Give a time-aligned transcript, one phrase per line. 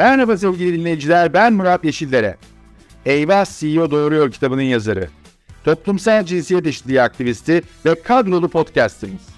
[0.00, 2.36] Merhaba sevgili dinleyiciler, ben Murat Yeşillere.
[3.06, 5.08] Eyvah CEO Doğuruyor kitabının yazarı.
[5.64, 9.28] Toplumsal cinsiyet eşitliği aktivisti ve kadrolu podcastimiz.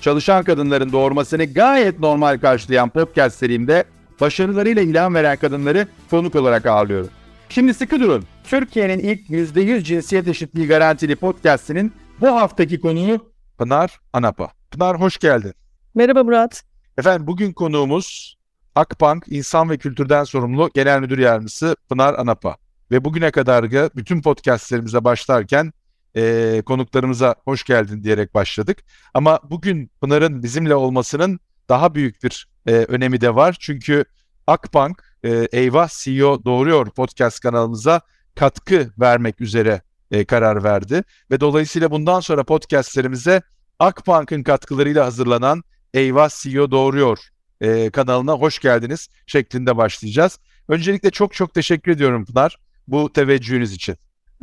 [0.00, 3.84] Çalışan kadınların doğurmasını gayet normal karşılayan podcast serimde
[4.20, 7.10] başarılarıyla ilham veren kadınları konuk olarak ağırlıyorum.
[7.48, 8.24] Şimdi sıkı durun.
[8.44, 14.48] Türkiye'nin ilk %100 cinsiyet eşitliği garantili podcastinin bu haftaki konuğu Pınar Anapa.
[14.70, 15.52] Pınar hoş geldin.
[15.94, 16.62] Merhaba Murat.
[16.98, 18.35] Efendim bugün konuğumuz
[18.76, 22.56] Akbank İnsan ve Kültürden Sorumlu Genel Müdür Yardımcısı Pınar Anapa.
[22.90, 25.72] Ve bugüne kadar bütün podcastlerimize başlarken
[26.16, 28.78] e, konuklarımıza hoş geldin diyerek başladık.
[29.14, 33.56] Ama bugün Pınar'ın bizimle olmasının daha büyük bir e, önemi de var.
[33.60, 34.04] Çünkü
[34.46, 38.00] Akbank e, Eyvah CEO Doğruyor podcast kanalımıza
[38.34, 41.02] katkı vermek üzere e, karar verdi.
[41.30, 43.42] Ve dolayısıyla bundan sonra podcastlerimize
[43.78, 45.62] Akbank'ın katkılarıyla hazırlanan
[45.94, 47.18] Eyvah CEO Doğruyor
[47.60, 50.38] e, kanalına hoş geldiniz şeklinde başlayacağız.
[50.68, 53.96] Öncelikle çok çok teşekkür ediyorum Pınar bu teveccühünüz için.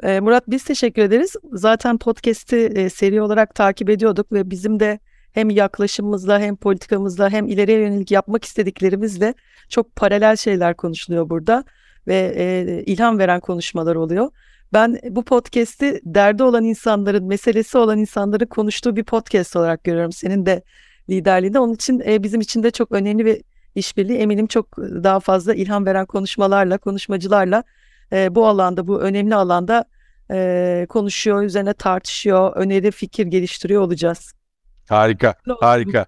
[0.03, 1.35] E, Murat biz teşekkür ederiz.
[1.53, 4.99] Zaten podcast'i e, seri olarak takip ediyorduk ve bizim de
[5.31, 9.33] hem yaklaşımımızla hem politikamızla hem ileriye yönelik yapmak istediklerimizle
[9.69, 11.63] çok paralel şeyler konuşuluyor burada
[12.07, 14.31] ve e, ilham veren konuşmalar oluyor.
[14.73, 20.11] Ben bu podcast'i derdi olan insanların, meselesi olan insanların konuştuğu bir podcast olarak görüyorum.
[20.11, 20.63] Senin de
[21.09, 21.59] liderliğinde.
[21.59, 23.41] Onun için e, bizim için de çok önemli bir
[23.75, 24.17] işbirliği.
[24.17, 27.63] Eminim çok daha fazla ilham veren konuşmalarla, konuşmacılarla
[28.11, 29.85] e, bu alanda, bu önemli alanda
[30.31, 34.33] e, konuşuyor, üzerine tartışıyor, öneri, fikir geliştiriyor olacağız.
[34.89, 36.05] Harika, harika.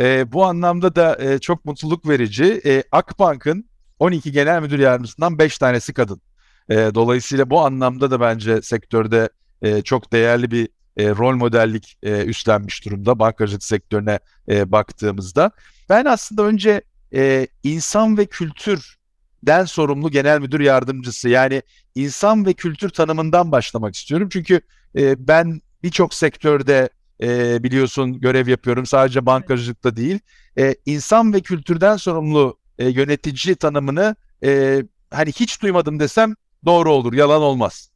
[0.00, 2.60] E, bu anlamda da e, çok mutluluk verici.
[2.64, 6.20] E, Akbank'ın 12 genel müdür yardımcısından 5 tanesi kadın.
[6.68, 9.28] E, dolayısıyla bu anlamda da bence sektörde
[9.62, 14.18] e, çok değerli bir e, rol modellik e, üstlenmiş durumda bankacılık sektörüne
[14.48, 15.50] e, baktığımızda.
[15.88, 16.82] Ben aslında önce
[17.14, 21.62] e, insan ve kültürden sorumlu genel müdür yardımcısı yani
[21.94, 24.28] insan ve kültür tanımından başlamak istiyorum.
[24.32, 24.60] Çünkü
[24.96, 26.88] e, ben birçok sektörde
[27.22, 30.18] e, biliyorsun görev yapıyorum sadece bankacılıkta değil.
[30.58, 36.34] E, insan ve kültürden sorumlu e, yönetici tanımını e, hani hiç duymadım desem
[36.64, 37.90] doğru olur, yalan olmaz.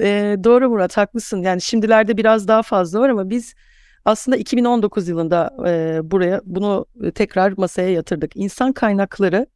[0.00, 1.42] E, doğru Murat haklısın.
[1.42, 3.54] Yani şimdilerde biraz daha fazla var ama biz
[4.04, 8.36] aslında 2019 yılında e, buraya bunu tekrar masaya yatırdık.
[8.36, 9.46] İnsan kaynakları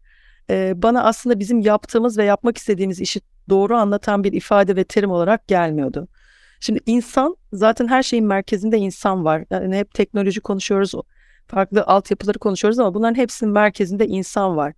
[0.51, 5.11] e, bana aslında bizim yaptığımız ve yapmak istediğimiz işi doğru anlatan bir ifade ve terim
[5.11, 6.09] olarak gelmiyordu.
[6.61, 9.45] Şimdi insan zaten her şeyin merkezinde insan var.
[9.51, 10.93] Yani hep teknoloji konuşuyoruz,
[11.47, 14.73] farklı altyapıları konuşuyoruz ama bunların hepsinin merkezinde insan var.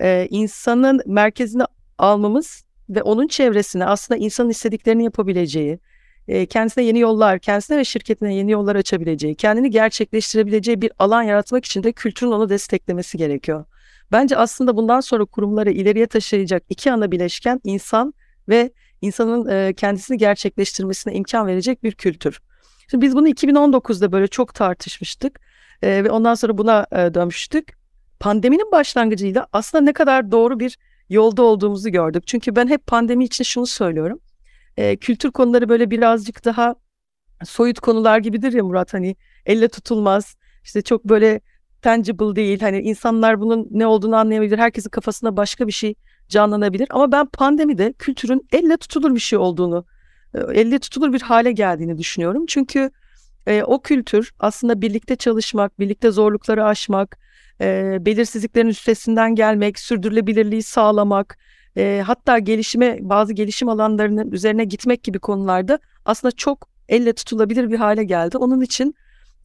[0.00, 1.64] Ee, insanın merkezine
[1.98, 5.78] almamız ve onun çevresine aslında insanın istediklerini yapabileceği,
[6.48, 11.82] kendisine yeni yollar, kendisine ve şirketine yeni yollar açabileceği, kendini gerçekleştirebileceği bir alan yaratmak için
[11.82, 13.64] de kültürün onu desteklemesi gerekiyor.
[14.12, 18.14] Bence aslında bundan sonra kurumları ileriye taşıyacak iki ana bileşken insan
[18.48, 18.70] ve
[19.00, 22.40] insanın kendisini gerçekleştirmesine imkan verecek bir kültür.
[22.90, 25.40] Şimdi biz bunu 2019'da böyle çok tartışmıştık
[25.82, 27.72] ve ondan sonra buna dönmüştük.
[28.20, 32.26] Pandeminin başlangıcıyla aslında ne kadar doğru bir yolda olduğumuzu gördük.
[32.26, 34.20] Çünkü ben hep pandemi için şunu söylüyorum.
[34.76, 36.74] E, kültür konuları böyle birazcık daha
[37.44, 40.36] soyut konular gibidir ya Murat hani elle tutulmaz.
[40.64, 41.40] İşte çok böyle
[41.82, 42.60] tangible değil.
[42.60, 44.58] Hani insanlar bunun ne olduğunu anlayabilir.
[44.58, 45.94] Herkesin kafasında başka bir şey
[46.28, 46.88] canlanabilir.
[46.90, 49.84] Ama ben pandemide kültürün elle tutulur bir şey olduğunu,
[50.34, 52.44] elle tutulur bir hale geldiğini düşünüyorum.
[52.48, 52.90] Çünkü
[53.46, 57.18] e, o kültür aslında birlikte çalışmak, birlikte zorlukları aşmak,
[57.60, 61.38] e, belirsizliklerin üstesinden gelmek, sürdürülebilirliği sağlamak,
[61.76, 67.78] e, hatta gelişime bazı gelişim alanlarının üzerine gitmek gibi konularda aslında çok elle tutulabilir bir
[67.78, 68.38] hale geldi.
[68.38, 68.94] Onun için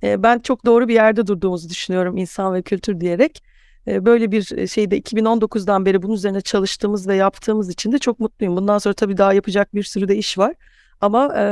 [0.03, 3.43] e, ben çok doğru bir yerde durduğumuzu düşünüyorum insan ve kültür diyerek.
[3.87, 8.55] E, böyle bir şeyde 2019'dan beri bunun üzerine çalıştığımız ve yaptığımız için de çok mutluyum.
[8.55, 10.53] Bundan sonra tabii daha yapacak bir sürü de iş var
[11.01, 11.43] ama e,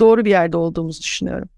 [0.00, 1.48] doğru bir yerde olduğumuzu düşünüyorum.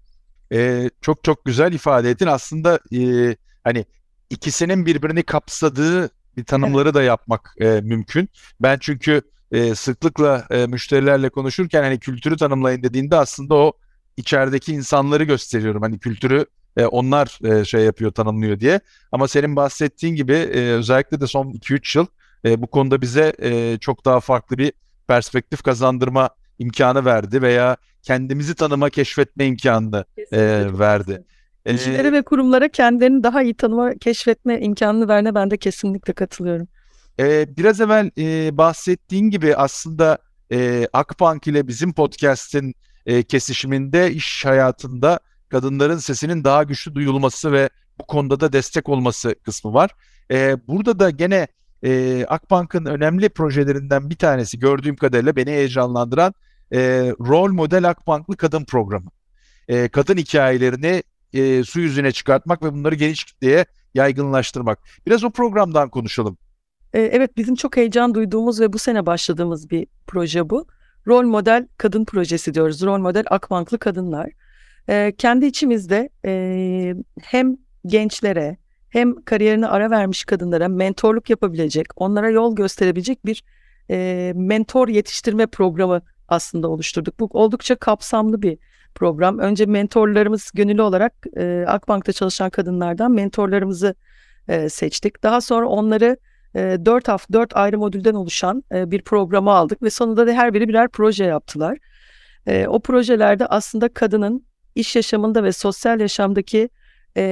[0.53, 2.27] E, çok çok güzel ifade ettin.
[2.27, 3.85] Aslında e, hani
[4.29, 8.29] ikisinin birbirini kapsadığı bir tanımları da yapmak e, mümkün.
[8.61, 9.21] Ben çünkü
[9.51, 13.73] e, sıklıkla e, müşterilerle konuşurken hani kültürü tanımlayın dediğinde aslında o
[14.17, 15.81] içerideki insanları gösteriyorum.
[15.81, 16.45] Hani kültürü
[16.77, 18.79] e, onlar e, şey yapıyor, tanımlıyor diye.
[19.11, 22.05] Ama senin bahsettiğin gibi e, özellikle de son 2-3 yıl
[22.45, 24.73] e, bu konuda bize e, çok daha farklı bir
[25.07, 26.29] perspektif kazandırma
[26.59, 27.77] imkanı verdi veya
[28.09, 30.39] kendimizi tanıma, keşfetme imkanını e,
[30.79, 31.23] verdi.
[31.67, 36.67] Kişilere ee, ve kurumlara kendilerini daha iyi tanıma, keşfetme imkanını verene ben de kesinlikle katılıyorum.
[37.19, 40.17] E, biraz evvel e, bahsettiğin gibi aslında
[40.51, 42.75] e, Akbank ile bizim podcast'in
[43.05, 45.19] e, kesişiminde iş hayatında
[45.49, 47.69] kadınların sesinin daha güçlü duyulması ve
[47.99, 49.91] bu konuda da destek olması kısmı var.
[50.31, 51.47] E, burada da gene
[51.83, 56.33] e, Akbank'ın önemli projelerinden bir tanesi gördüğüm kadarıyla beni heyecanlandıran
[56.73, 56.79] e,
[57.19, 59.09] rol model Akbanklı kadın programı.
[59.67, 64.79] E, kadın hikayelerini e, su yüzüne çıkartmak ve bunları geniş kitleye yaygınlaştırmak.
[65.05, 66.37] Biraz o programdan konuşalım.
[66.93, 70.67] E, evet bizim çok heyecan duyduğumuz ve bu sene başladığımız bir proje bu.
[71.07, 72.81] Rol model kadın projesi diyoruz.
[72.81, 74.29] Rol model Akbanklı kadınlar.
[74.89, 78.57] E, kendi içimizde e, hem gençlere
[78.89, 83.43] hem kariyerini ara vermiş kadınlara mentorluk yapabilecek, onlara yol gösterebilecek bir
[83.91, 87.19] e, mentor yetiştirme programı aslında oluşturduk.
[87.19, 88.57] Bu oldukça kapsamlı bir
[88.95, 89.39] program.
[89.39, 93.95] Önce mentorlarımız gönüllü olarak e, Akbank'ta çalışan kadınlardan mentorlarımızı
[94.47, 95.23] e, seçtik.
[95.23, 96.17] Daha sonra onları
[96.55, 100.53] e, 4 hafta 4 ayrı modülden oluşan e, bir programa aldık ve sonunda da her
[100.53, 101.77] biri birer proje yaptılar.
[102.47, 104.45] E, o projelerde aslında kadının
[104.75, 106.69] iş yaşamında ve sosyal yaşamdaki
[107.17, 107.23] e,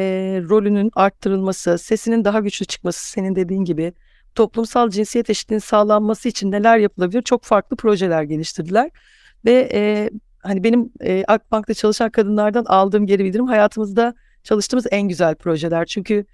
[0.49, 3.93] rolünün arttırılması, sesinin daha güçlü çıkması, senin dediğin gibi
[4.37, 7.21] toplumsal cinsiyet eşitliğinin sağlanması için neler yapılabilir?
[7.21, 8.89] Çok farklı projeler geliştirdiler
[9.45, 14.13] ve e, hani benim e, Akbank'ta çalışan kadınlardan aldığım geri bildirim hayatımızda
[14.43, 15.85] çalıştığımız en güzel projeler.
[15.85, 16.25] Çünkü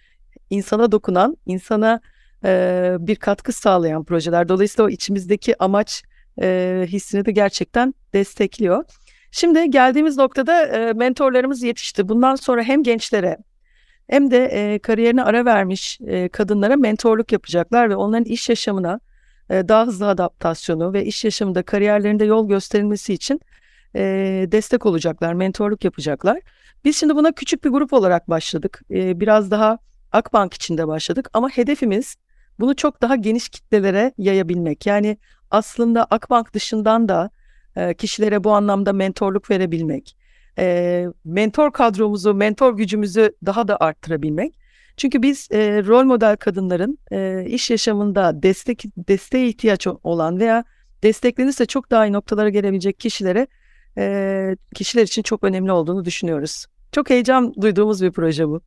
[0.50, 2.02] insana dokunan, insana
[2.46, 4.50] e, bir katkı sağlayan projeler.
[4.50, 6.04] Dolayısıyla o içimizdeki amaç
[6.42, 8.84] e, hissini de gerçekten destekliyor.
[9.32, 12.10] Şimdi geldiğimiz noktada e, mentorlarımız yetişti.
[12.10, 13.38] Bundan sonra hem gençlere
[14.14, 19.00] hem de e, kariyerine ara vermiş e, kadınlara mentorluk yapacaklar ve onların iş yaşamına
[19.50, 23.42] e, daha hızlı adaptasyonu ve iş yaşamında kariyerlerinde yol gösterilmesi için
[23.96, 24.02] e,
[24.52, 26.40] destek olacaklar, mentorluk yapacaklar.
[26.86, 28.82] Biz şimdi buna küçük bir grup olarak başladık.
[28.92, 29.78] E, biraz daha
[30.12, 32.16] Akbank içinde başladık ama hedefimiz
[32.60, 34.86] bunu çok daha geniş kitlelere yayabilmek.
[34.86, 35.18] Yani
[35.52, 37.30] aslında Akbank dışından da
[37.76, 40.18] e, kişilere bu anlamda mentorluk verebilmek,
[40.60, 44.54] e, mentor kadromuzu, mentor gücümüzü daha da arttırabilmek.
[44.98, 50.64] Çünkü biz e, rol model kadınların e, iş yaşamında destek desteğe ihtiyaç olan veya
[51.04, 53.48] desteklenirse çok daha iyi noktalara gelebilecek kişilere
[53.98, 56.66] e, kişiler için çok önemli olduğunu düşünüyoruz.
[56.92, 58.62] Çok heyecan duyduğumuz bir proje bu.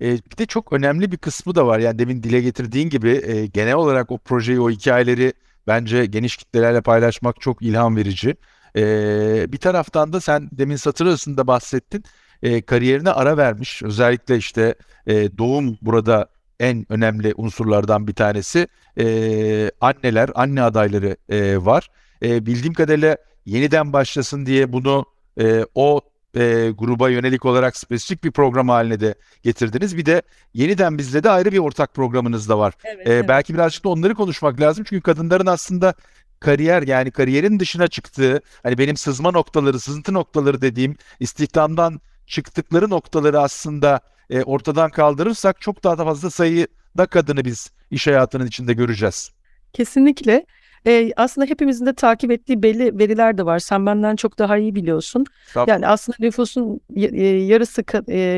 [0.00, 1.78] E, bir de çok önemli bir kısmı da var.
[1.78, 5.32] Yani demin dile getirdiğin gibi e, genel olarak o projeyi, o hikayeleri
[5.66, 8.36] bence geniş kitlelerle paylaşmak çok ilham verici.
[8.76, 12.04] E, bir taraftan da sen demin satır arasında bahsettin.
[12.42, 13.82] E, kariyerine ara vermiş.
[13.82, 14.74] Özellikle işte
[15.06, 16.28] e, doğum burada
[16.60, 18.68] en önemli unsurlardan bir tanesi.
[18.98, 21.88] E, anneler, anne adayları e, var.
[22.22, 23.16] E, bildiğim kadarıyla
[23.46, 25.04] yeniden başlasın diye bunu
[25.40, 26.00] e, o
[26.36, 29.96] e, gruba yönelik olarak spesifik bir program haline de getirdiniz.
[29.96, 30.22] Bir de
[30.54, 32.74] yeniden bizde de ayrı bir ortak programınız da var.
[32.84, 33.28] Evet, e, evet.
[33.28, 34.84] Belki birazcık da onları konuşmak lazım.
[34.88, 35.94] Çünkü kadınların aslında
[36.42, 43.40] kariyer yani kariyerin dışına çıktığı hani benim sızma noktaları, sızıntı noktaları dediğim istihdamdan çıktıkları noktaları
[43.40, 44.00] aslında
[44.30, 49.30] e, ortadan kaldırırsak çok daha fazla sayıda kadını biz iş hayatının içinde göreceğiz.
[49.72, 50.46] Kesinlikle.
[50.86, 53.58] E, aslında hepimizin de takip ettiği belli veriler de var.
[53.58, 55.26] Sen benden çok daha iyi biliyorsun.
[55.54, 55.70] Tabii.
[55.70, 56.80] Yani aslında nüfusun
[57.46, 57.84] yarısı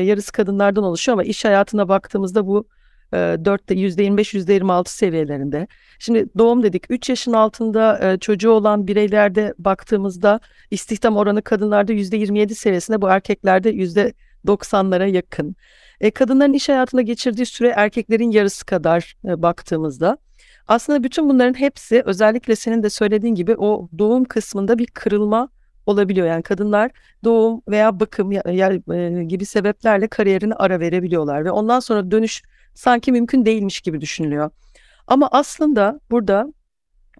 [0.05, 2.65] yarısı kadınlardan oluşuyor ama iş hayatına baktığımızda bu e,
[3.13, 5.67] 4'te %25 %26 seviyelerinde.
[5.99, 10.39] Şimdi doğum dedik 3 yaşın altında çocuğu olan bireylerde baktığımızda
[10.71, 15.55] istihdam oranı kadınlarda %27 seviyesinde bu erkeklerde %90'lara yakın.
[16.01, 20.17] E, kadınların iş hayatında geçirdiği süre erkeklerin yarısı kadar e, baktığımızda.
[20.67, 25.49] Aslında bütün bunların hepsi özellikle senin de söylediğin gibi o doğum kısmında bir kırılma
[25.85, 26.27] olabiliyor.
[26.27, 26.91] Yani kadınlar
[27.23, 32.41] doğum veya bakım ya, ya, e, gibi sebeplerle kariyerini ara verebiliyorlar ve ondan sonra dönüş
[32.75, 34.51] sanki mümkün değilmiş gibi düşünülüyor.
[35.07, 36.53] Ama aslında burada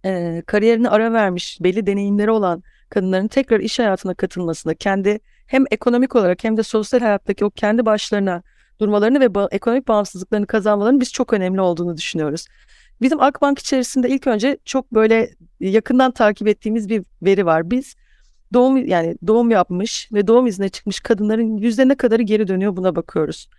[0.06, 6.16] e, kariyerini ara vermiş, belli deneyimleri olan kadınların tekrar iş hayatına katılmasını, kendi hem ekonomik
[6.16, 8.44] olarak hem de sosyal hayattaki o kendi başlarına
[8.80, 12.48] durmalarını ve ba- ekonomik bağımsızlıklarını kazanmalarının biz çok önemli olduğunu düşünüyoruz.
[13.02, 17.72] Bizim Akbank içerisinde ilk önce çok böyle yakından takip ettiğimiz bir veri var.
[17.72, 17.96] Biz
[18.54, 22.96] doğum yani doğum yapmış ve doğum izne çıkmış kadınların yüzde ne kadarı geri dönüyor buna
[22.96, 23.50] bakıyoruz.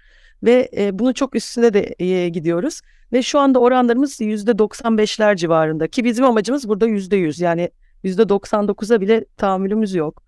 [0.43, 2.81] Ve e, bunun çok üstüne de e, gidiyoruz.
[3.13, 7.71] Ve şu anda oranlarımız yüzde 95'ler civarında ki bizim amacımız burada yüzde 100 yani
[8.03, 10.23] yüzde 99'a bile tahammülümüz yok.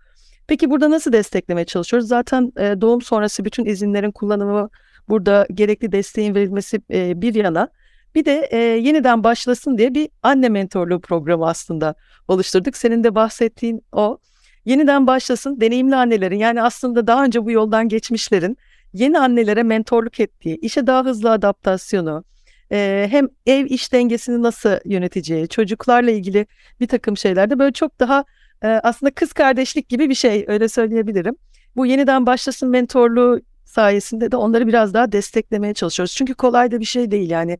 [0.47, 2.09] Peki burada nasıl desteklemeye çalışıyoruz?
[2.09, 4.71] Zaten e, doğum sonrası bütün izinlerin kullanımı
[5.09, 7.69] burada gerekli desteğin verilmesi e, bir yana
[8.15, 11.95] bir de e, yeniden başlasın diye bir anne mentorluğu programı aslında
[12.29, 12.77] oluşturduk.
[12.77, 14.19] Senin de bahsettiğin o.
[14.65, 18.57] Yeniden başlasın deneyimli annelerin yani aslında daha önce bu yoldan geçmişlerin
[18.99, 22.25] yeni annelere mentorluk ettiği, işe daha hızlı adaptasyonu,
[22.73, 26.47] e, hem ev iş dengesini nasıl yöneteceği, çocuklarla ilgili
[26.81, 28.25] bir takım şeylerde böyle çok daha
[28.63, 31.37] e, aslında kız kardeşlik gibi bir şey öyle söyleyebilirim.
[31.77, 36.15] Bu yeniden başlasın mentorluğu sayesinde de onları biraz daha desteklemeye çalışıyoruz.
[36.15, 37.59] Çünkü kolay da bir şey değil yani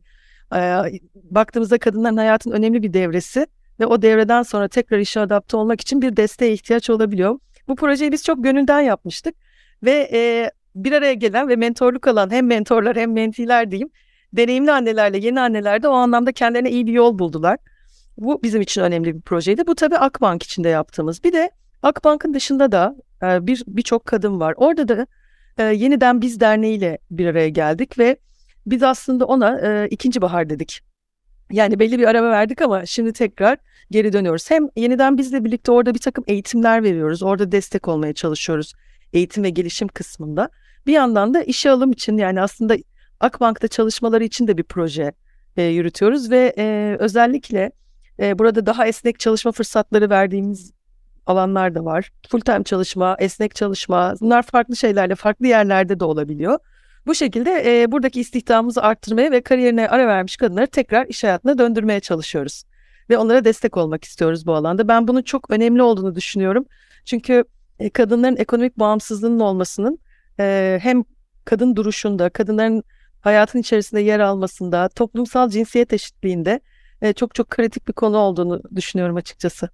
[0.55, 0.59] e,
[1.15, 3.47] baktığımızda kadınların hayatın önemli bir devresi
[3.79, 7.39] ve o devreden sonra tekrar işe adapte olmak için bir desteğe ihtiyaç olabiliyor.
[7.67, 9.35] Bu projeyi biz çok gönülden yapmıştık
[9.83, 10.09] ve
[10.83, 13.89] bir araya gelen ve mentorluk alan hem mentorlar hem mentiler diyeyim
[14.33, 17.57] deneyimli annelerle yeni anneler de o anlamda kendilerine iyi bir yol buldular.
[18.17, 19.67] Bu bizim için önemli bir projeydi.
[19.67, 21.23] Bu tabii Akbank içinde yaptığımız.
[21.23, 21.51] Bir de
[21.83, 24.53] Akbank'ın dışında da e, bir birçok kadın var.
[24.57, 25.07] Orada da
[25.57, 28.17] e, yeniden Biz Derneği ile bir araya geldik ve
[28.65, 30.79] biz aslında ona e, ikinci bahar dedik.
[31.51, 33.57] Yani belli bir araba verdik ama şimdi tekrar
[33.91, 34.51] geri dönüyoruz.
[34.51, 37.23] Hem yeniden bizle birlikte orada bir takım eğitimler veriyoruz.
[37.23, 38.73] Orada destek olmaya çalışıyoruz
[39.13, 40.49] eğitim ve gelişim kısmında.
[40.87, 42.77] Bir yandan da işe alım için yani aslında
[43.19, 45.11] Akbank'ta çalışmaları için de bir proje
[45.57, 47.71] e, yürütüyoruz ve e, özellikle
[48.19, 50.73] e, burada daha esnek çalışma fırsatları verdiğimiz
[51.25, 52.11] alanlar da var.
[52.29, 56.59] Full time çalışma, esnek çalışma bunlar farklı şeylerle farklı yerlerde de olabiliyor.
[57.07, 61.99] Bu şekilde e, buradaki istihdamımızı arttırmaya ve kariyerine ara vermiş kadınları tekrar iş hayatına döndürmeye
[61.99, 62.63] çalışıyoruz.
[63.09, 64.87] Ve onlara destek olmak istiyoruz bu alanda.
[64.87, 66.65] Ben bunun çok önemli olduğunu düşünüyorum.
[67.05, 67.43] Çünkü
[67.79, 69.99] e, kadınların ekonomik bağımsızlığının olmasının
[70.39, 71.03] e, hem
[71.45, 72.83] kadın duruşunda, kadınların
[73.21, 76.59] hayatın içerisinde yer almasında, toplumsal cinsiyet eşitliğinde
[77.01, 79.69] e, çok çok kritik bir konu olduğunu düşünüyorum açıkçası.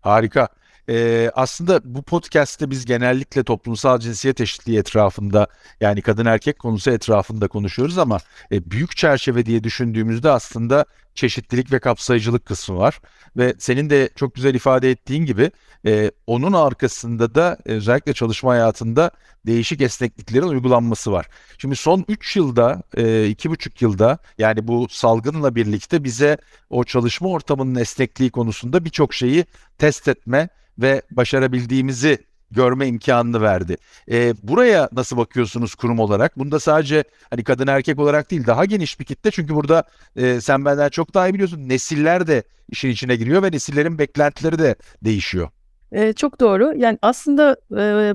[0.00, 0.48] Harika.
[0.88, 5.46] Ee, aslında bu podcast'te biz genellikle toplumsal cinsiyet eşitliği etrafında
[5.80, 8.18] yani kadın erkek konusu etrafında konuşuyoruz ama
[8.52, 13.00] e, büyük çerçeve diye düşündüğümüzde aslında çeşitlilik ve kapsayıcılık kısmı var.
[13.36, 15.50] Ve senin de çok güzel ifade ettiğin gibi
[15.86, 19.10] e, onun arkasında da özellikle çalışma hayatında
[19.46, 21.26] değişik esnekliklerin uygulanması var.
[21.58, 26.38] Şimdi son 3 yılda, 2,5 e, yılda yani bu salgınla birlikte bize
[26.70, 29.44] o çalışma ortamının esnekliği konusunda birçok şeyi
[29.78, 30.48] test etme
[30.78, 32.18] ve başarabildiğimizi
[32.50, 33.76] görme imkanını verdi.
[34.10, 36.38] E, buraya nasıl bakıyorsunuz kurum olarak?
[36.38, 39.84] Bunda sadece hani kadın erkek olarak değil daha geniş bir kitle çünkü burada
[40.16, 44.58] e, sen benden çok daha iyi biliyorsun nesiller de işin içine giriyor ve nesillerin beklentileri
[44.58, 45.48] de değişiyor.
[45.92, 46.72] E, çok doğru.
[46.76, 48.14] Yani aslında e,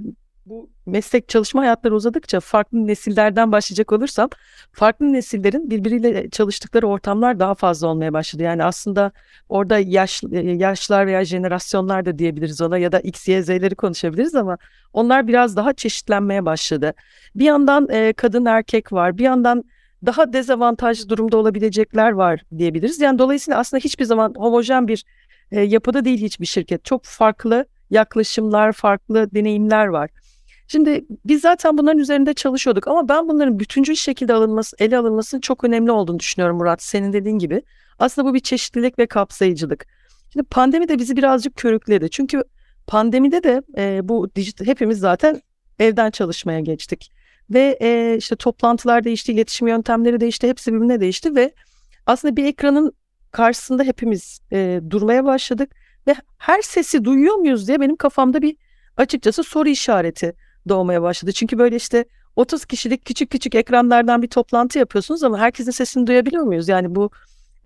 [0.50, 4.30] bu meslek çalışma hayatları uzadıkça farklı nesillerden başlayacak olursam
[4.72, 8.44] farklı nesillerin birbiriyle çalıştıkları ortamlar daha fazla olmaya başladı.
[8.44, 9.12] Yani aslında
[9.50, 14.58] orada yaş yaşlar veya jenerasyonlar da diyebiliriz ona ya da X, Y, Z'leri konuşabiliriz ama
[14.94, 16.94] onlar biraz daha çeşitlenmeye başladı.
[17.36, 19.64] Bir yandan e, kadın erkek var, bir yandan
[20.06, 23.00] daha dezavantajlı durumda olabilecekler var diyebiliriz.
[23.00, 25.06] Yani dolayısıyla aslında hiçbir zaman homojen bir
[25.52, 26.86] e, yapıda değil hiçbir şirket.
[26.86, 30.10] Çok farklı yaklaşımlar, farklı deneyimler var.
[30.72, 35.64] Şimdi biz zaten bunların üzerinde çalışıyorduk ama ben bunların bütüncül şekilde alınması, ele alınmasının çok
[35.64, 36.84] önemli olduğunu düşünüyorum Murat.
[36.84, 37.62] Senin dediğin gibi.
[38.00, 39.88] Aslında bu bir çeşitlilik ve kapsayıcılık.
[40.34, 42.10] Şimdi pandemi de bizi birazcık körükledi.
[42.10, 42.44] Çünkü
[42.88, 45.42] pandemide de e, bu dijital hepimiz zaten
[45.80, 47.12] evden çalışmaya geçtik.
[47.50, 51.54] Ve e, işte toplantılar değişti, iletişim yöntemleri değişti, hepsi birbirine değişti ve
[52.06, 52.94] aslında bir ekranın
[53.32, 55.72] karşısında hepimiz e, durmaya başladık
[56.08, 58.56] ve her sesi duyuyor muyuz diye benim kafamda bir
[58.98, 60.36] açıkçası soru işareti
[60.70, 61.32] doğmaya başladı.
[61.32, 66.44] Çünkü böyle işte 30 kişilik küçük küçük ekranlardan bir toplantı yapıyorsunuz ama herkesin sesini duyabiliyor
[66.44, 66.68] muyuz?
[66.68, 67.10] Yani bu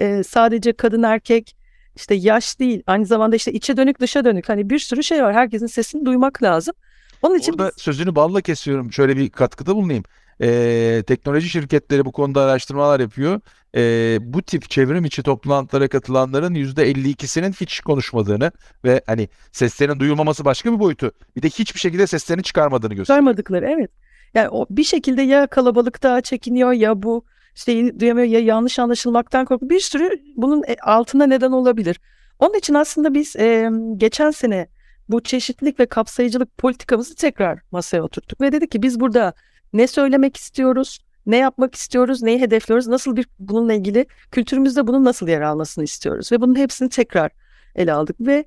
[0.01, 1.55] e, sadece kadın erkek
[1.95, 5.33] işte yaş değil aynı zamanda işte içe dönük dışa dönük hani bir sürü şey var.
[5.33, 6.73] Herkesin sesini duymak lazım.
[7.21, 7.83] Onun için Orada biz...
[7.83, 8.91] sözünü balla kesiyorum.
[8.91, 10.03] Şöyle bir katkıda bulunayım.
[10.41, 13.41] Ee, teknoloji şirketleri bu konuda araştırmalar yapıyor.
[13.75, 18.51] Ee, bu tip çevrim içi toplantılara katılanların %52'sinin hiç konuşmadığını
[18.83, 21.11] ve hani seslerinin duyulmaması başka bir boyutu.
[21.35, 23.05] Bir de hiçbir şekilde seslerini çıkarmadığını gösteriyor.
[23.05, 23.91] Çıkarmadıkları evet.
[24.33, 27.25] Yani o bir şekilde ya kalabalıkta çekiniyor ya bu
[27.55, 29.69] işte duyamıyor ya yanlış anlaşılmaktan korkuyor.
[29.69, 31.99] Bir sürü bunun e, altında neden olabilir.
[32.39, 34.67] Onun için aslında biz e, geçen sene
[35.09, 39.33] bu çeşitlilik ve kapsayıcılık politikamızı tekrar masaya oturttuk ve dedik ki biz burada
[39.73, 45.27] ne söylemek istiyoruz, ne yapmak istiyoruz, neyi hedefliyoruz, nasıl bir bununla ilgili kültürümüzde bunun nasıl
[45.27, 47.31] yer almasını istiyoruz ve bunun hepsini tekrar
[47.75, 48.45] ele aldık ve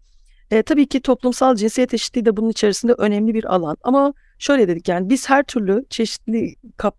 [0.50, 4.88] e, tabii ki toplumsal cinsiyet eşitliği de bunun içerisinde önemli bir alan ama şöyle dedik
[4.88, 6.54] yani biz her türlü çeşitli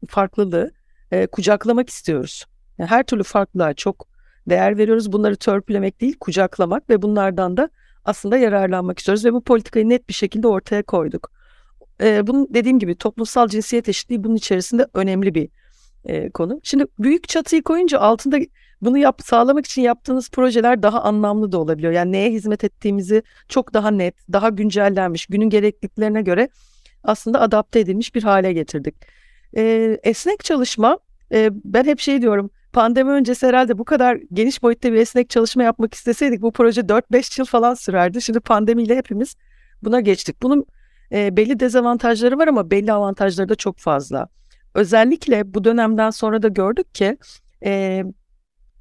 [0.07, 0.71] farklılığı
[1.11, 2.45] e, kucaklamak istiyoruz.
[2.77, 4.07] Yani her türlü farklılığa çok
[4.49, 5.11] değer veriyoruz.
[5.11, 7.69] Bunları törpülemek değil, kucaklamak ve bunlardan da
[8.05, 11.31] aslında yararlanmak istiyoruz ve bu politikayı net bir şekilde ortaya koyduk.
[12.01, 15.49] E, bunun dediğim gibi toplumsal cinsiyet eşitliği bunun içerisinde önemli bir
[16.05, 16.59] e, konu.
[16.63, 18.39] Şimdi büyük çatıyı koyunca altında
[18.81, 21.93] bunu yap, sağlamak için yaptığınız projeler daha anlamlı da olabiliyor.
[21.93, 26.49] Yani neye hizmet ettiğimizi çok daha net, daha güncellenmiş, günün gerekliliklerine göre
[27.03, 28.95] aslında adapte edilmiş bir hale getirdik.
[29.57, 30.99] E, esnek çalışma,
[31.31, 35.63] e, ben hep şey diyorum, pandemi öncesi herhalde bu kadar geniş boyutta bir esnek çalışma
[35.63, 38.21] yapmak isteseydik bu proje 4-5 yıl falan sürerdi.
[38.21, 39.35] Şimdi pandemiyle hepimiz
[39.83, 40.41] buna geçtik.
[40.41, 40.65] Bunun
[41.11, 44.27] e, belli dezavantajları var ama belli avantajları da çok fazla.
[44.73, 47.17] Özellikle bu dönemden sonra da gördük ki
[47.65, 48.03] e,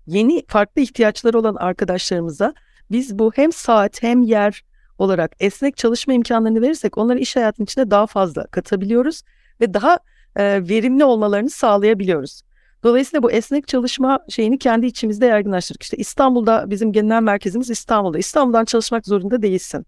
[0.07, 2.55] yeni farklı ihtiyaçları olan arkadaşlarımıza
[2.91, 4.65] biz bu hem saat hem yer
[4.99, 9.23] olarak esnek çalışma imkanlarını verirsek onları iş hayatının içine daha fazla katabiliyoruz
[9.61, 9.99] ve daha
[10.37, 12.43] e, verimli olmalarını sağlayabiliyoruz.
[12.83, 15.83] Dolayısıyla bu esnek çalışma şeyini kendi içimizde yaygınlaştırdık.
[15.83, 18.19] İşte İstanbul'da bizim genel merkezimiz İstanbul'da.
[18.19, 19.87] İstanbul'dan çalışmak zorunda değilsin.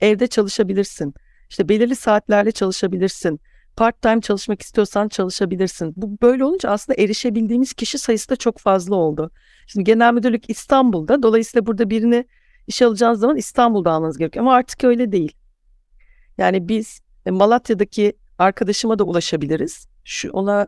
[0.00, 1.14] Evde çalışabilirsin.
[1.50, 3.40] İşte belirli saatlerde çalışabilirsin.
[3.76, 5.94] Part time çalışmak istiyorsan çalışabilirsin.
[5.96, 9.30] Bu böyle olunca aslında erişebildiğimiz kişi sayısı da çok fazla oldu.
[9.66, 11.22] Şimdi genel müdürlük İstanbul'da.
[11.22, 12.24] Dolayısıyla burada birini
[12.66, 14.44] işe alacağınız zaman İstanbul'da almanız gerekiyor.
[14.44, 15.32] Ama artık öyle değil.
[16.38, 19.88] Yani biz e, Malatya'daki arkadaşıma da ulaşabiliriz.
[20.04, 20.66] Şu ona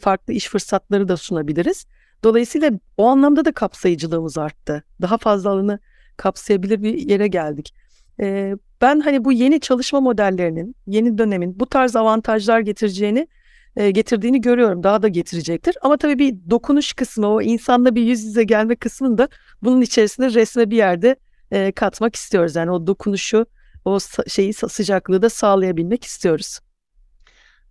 [0.00, 1.86] farklı iş fırsatları da sunabiliriz.
[2.24, 4.84] Dolayısıyla o anlamda da kapsayıcılığımız arttı.
[5.00, 5.78] Daha fazla alanı
[6.16, 7.74] kapsayabilir bir yere geldik.
[8.20, 13.28] Ee, ben hani bu yeni çalışma modellerinin, yeni dönemin bu tarz avantajlar getireceğini
[13.76, 14.82] e, getirdiğini görüyorum.
[14.82, 15.76] Daha da getirecektir.
[15.82, 19.28] Ama tabii bir dokunuş kısmı, o insanla bir yüz yüze gelme kısmını da
[19.62, 21.16] bunun içerisinde resme bir yerde
[21.50, 22.56] e, katmak istiyoruz.
[22.56, 23.46] Yani o dokunuşu,
[23.84, 23.98] o
[24.28, 26.58] şeyi sıcaklığı da sağlayabilmek istiyoruz.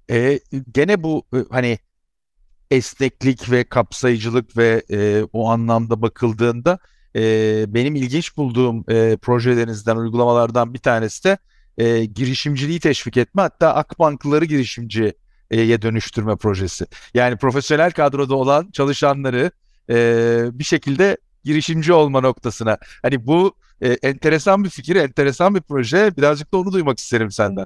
[0.10, 0.40] E,
[0.72, 1.80] gene bu e, hani
[2.72, 6.80] esneklik ve kapsayıcılık ve e, o anlamda bakıldığında
[7.16, 11.38] e, benim ilginç bulduğum e, projelerinizden, uygulamalardan bir tanesi de
[11.78, 15.14] e, girişimciliği teşvik etme hatta Akbankları girişimciye
[15.52, 16.86] dönüştürme projesi.
[17.14, 19.52] Yani profesyonel kadroda olan çalışanları
[19.90, 22.78] e, bir şekilde girişimci olma noktasına.
[23.02, 26.18] Hani bu e, enteresan bir fikir, enteresan bir proje.
[26.18, 27.66] Birazcık da onu duymak isterim senden.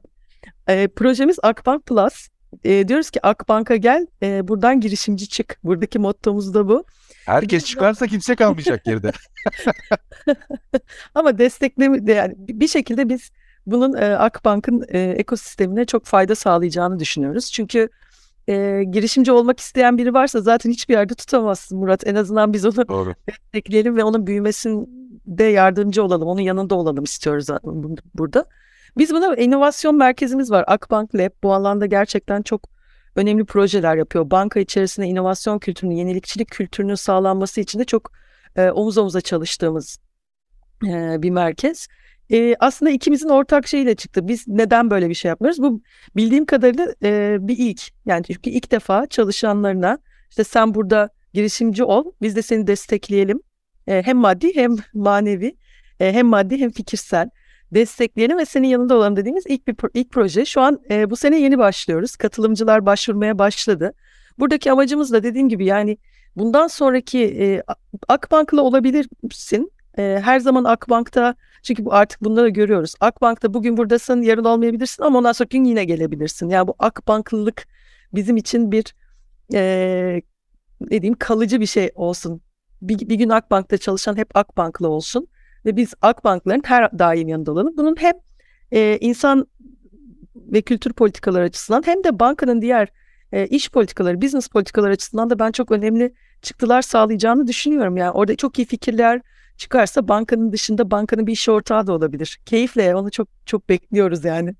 [0.67, 2.27] E, projemiz Akbank Plus
[2.63, 5.59] e, diyoruz ki Akbank'a gel e, buradan girişimci çık.
[5.63, 6.83] Buradaki mottomuz da bu.
[7.25, 9.12] Herkes çıkarsa kimse kalmayacak geride.
[11.15, 13.31] Ama destekleme yani bir şekilde biz
[13.65, 17.51] bunun e, Akbank'ın e, ekosistemine çok fayda sağlayacağını düşünüyoruz.
[17.51, 17.89] Çünkü
[18.47, 22.07] e, girişimci olmak isteyen biri varsa zaten hiçbir yerde tutamazsın Murat.
[22.07, 23.15] En azından biz onu Doğru.
[23.29, 26.27] destekleyelim ve onun büyümesinde yardımcı olalım.
[26.27, 27.47] Onun yanında olalım istiyoruz
[28.13, 28.45] burada.
[28.97, 30.65] Biz buna inovasyon merkezimiz var.
[30.67, 32.69] Akbank Lab bu alanda gerçekten çok
[33.15, 34.31] önemli projeler yapıyor.
[34.31, 38.12] Banka içerisinde inovasyon kültürünün, yenilikçilik kültürünün sağlanması için de çok
[38.55, 39.97] e, omuz omuza çalıştığımız
[40.84, 41.88] e, bir merkez.
[42.31, 44.27] E, aslında ikimizin ortak şeyiyle çıktı.
[44.27, 45.62] Biz neden böyle bir şey yapmıyoruz?
[45.62, 45.81] Bu
[46.15, 47.81] bildiğim kadarıyla e, bir ilk.
[48.05, 49.97] Yani çünkü ilk defa çalışanlarına
[50.29, 53.39] işte sen burada girişimci ol, biz de seni destekleyelim.
[53.88, 55.58] E, hem maddi hem manevi,
[55.99, 57.29] e, hem maddi hem fikirsel
[57.73, 60.45] destekleyelim ve senin yanında olalım dediğimiz ilk bir ilk proje.
[60.45, 62.15] Şu an e, bu sene yeni başlıyoruz.
[62.15, 63.93] Katılımcılar başvurmaya başladı.
[64.39, 65.97] Buradaki amacımız da dediğim gibi yani
[66.36, 67.63] bundan sonraki e,
[68.08, 69.71] Akbank'la olabilirsin.
[69.97, 72.95] E, her zaman Akbank'ta çünkü bu artık bunları görüyoruz.
[72.99, 76.49] Akbank'ta bugün buradasın, yarın olmayabilirsin ama ondan sonra gün yine gelebilirsin.
[76.49, 77.67] Yani bu Akbanklılık
[78.13, 78.95] bizim için bir
[79.54, 80.21] e,
[80.82, 82.41] ne diyeyim kalıcı bir şey olsun.
[82.82, 85.28] Bir, bir gün Akbank'ta çalışan hep Akbank'lı olsun
[85.65, 87.78] ve biz Akbankların her daim yanında olalım.
[87.78, 88.13] Bunun hem
[88.71, 89.47] e, insan
[90.36, 92.88] ve kültür politikaları açısından hem de bankanın diğer
[93.32, 97.97] e, iş politikaları, business politikaları açısından da ben çok önemli çıktılar sağlayacağını düşünüyorum.
[97.97, 99.21] Yani orada çok iyi fikirler
[99.58, 102.39] çıkarsa bankanın dışında bankanın bir iş ortağı da olabilir.
[102.45, 104.56] Keyifle onu çok çok bekliyoruz yani.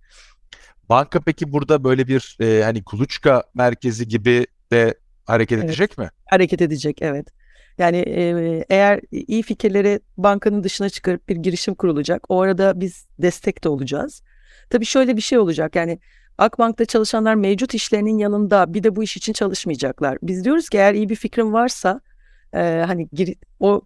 [0.90, 5.66] Banka peki burada böyle bir e, hani kuluçka merkezi gibi de hareket evet.
[5.66, 6.10] edecek mi?
[6.26, 7.28] Hareket edecek evet.
[7.78, 7.98] Yani
[8.70, 12.26] eğer iyi fikirleri bankanın dışına çıkarıp bir girişim kurulacak.
[12.30, 14.22] O arada biz destek de olacağız.
[14.70, 16.00] Tabii şöyle bir şey olacak yani
[16.38, 20.18] Akbank'ta çalışanlar mevcut işlerinin yanında bir de bu iş için çalışmayacaklar.
[20.24, 22.02] Biz diyoruz ki eğer iyi bir fikrin varsa
[22.54, 23.82] e, hani gir, o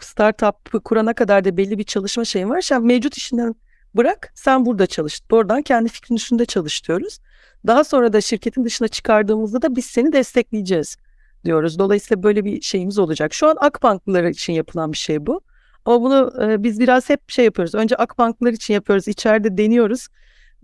[0.00, 2.60] startup'ı kurana kadar da belli bir çalışma şeyin var.
[2.60, 3.54] Sen mevcut işinden
[3.94, 5.20] bırak sen burada çalış.
[5.32, 7.18] Oradan kendi fikrin üstünde çalış diyoruz.
[7.66, 10.96] Daha sonra da şirketin dışına çıkardığımızda da biz seni destekleyeceğiz
[11.44, 11.78] diyoruz.
[11.78, 13.34] Dolayısıyla böyle bir şeyimiz olacak.
[13.34, 15.40] Şu an Akbanklılar için yapılan bir şey bu.
[15.84, 17.74] Ama bunu e, biz biraz hep şey yapıyoruz.
[17.74, 19.08] Önce Akbanklılar için yapıyoruz.
[19.08, 20.08] İçeride deniyoruz.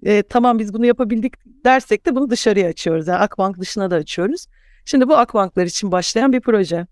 [0.03, 3.09] E, tamam biz bunu yapabildik dersek de bunu dışarıya açıyoruz.
[3.09, 4.47] Yani Akbank dışına da açıyoruz.
[4.85, 6.87] Şimdi bu Akbanklar için başlayan bir proje.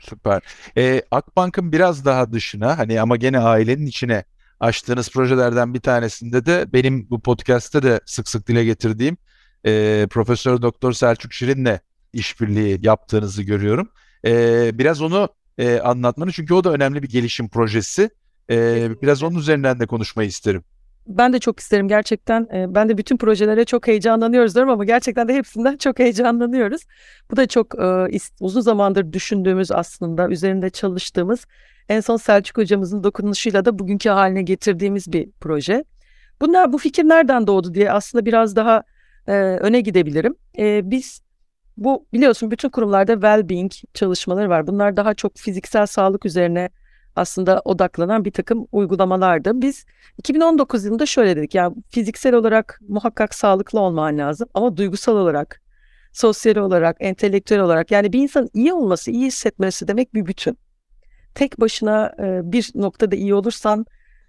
[0.00, 0.42] Süper.
[0.76, 4.24] E, Akbank'ın biraz daha dışına hani ama gene ailenin içine
[4.60, 9.16] açtığınız projelerden bir tanesinde de benim bu podcast'te de sık sık dile getirdiğim
[9.66, 11.78] e, Profesör Doktor Selçuk Şirin'le
[12.14, 13.88] işbirliği yaptığınızı görüyorum.
[14.24, 18.10] E, biraz onu e, anlatmanı çünkü o da önemli bir gelişim projesi.
[18.50, 20.64] E, biraz onun üzerinden de konuşmayı isterim.
[21.06, 22.48] Ben de çok isterim gerçekten.
[22.54, 26.82] E, ben de bütün projelere çok heyecanlanıyoruz diyorum ama gerçekten de hepsinden çok heyecanlanıyoruz.
[27.30, 31.46] Bu da çok e, uzun zamandır düşündüğümüz aslında üzerinde çalıştığımız
[31.88, 35.84] en son Selçuk hocamızın dokunuşuyla da bugünkü haline getirdiğimiz bir proje.
[36.40, 38.82] Bunlar bu fikir nereden doğdu diye aslında biraz daha
[39.26, 40.36] e, öne gidebilirim.
[40.90, 41.23] Biz
[41.76, 44.66] bu biliyorsun bütün kurumlarda well-being çalışmaları var.
[44.66, 46.70] Bunlar daha çok fiziksel sağlık üzerine
[47.16, 49.62] aslında odaklanan bir takım uygulamalardı.
[49.62, 49.84] Biz
[50.18, 51.54] 2019 yılında şöyle dedik.
[51.54, 55.60] Yani fiziksel olarak muhakkak sağlıklı olman lazım ama duygusal olarak,
[56.12, 60.58] sosyal olarak, entelektüel olarak yani bir insanın iyi olması, iyi hissetmesi demek bir bütün.
[61.34, 63.86] Tek başına e, bir noktada iyi olursan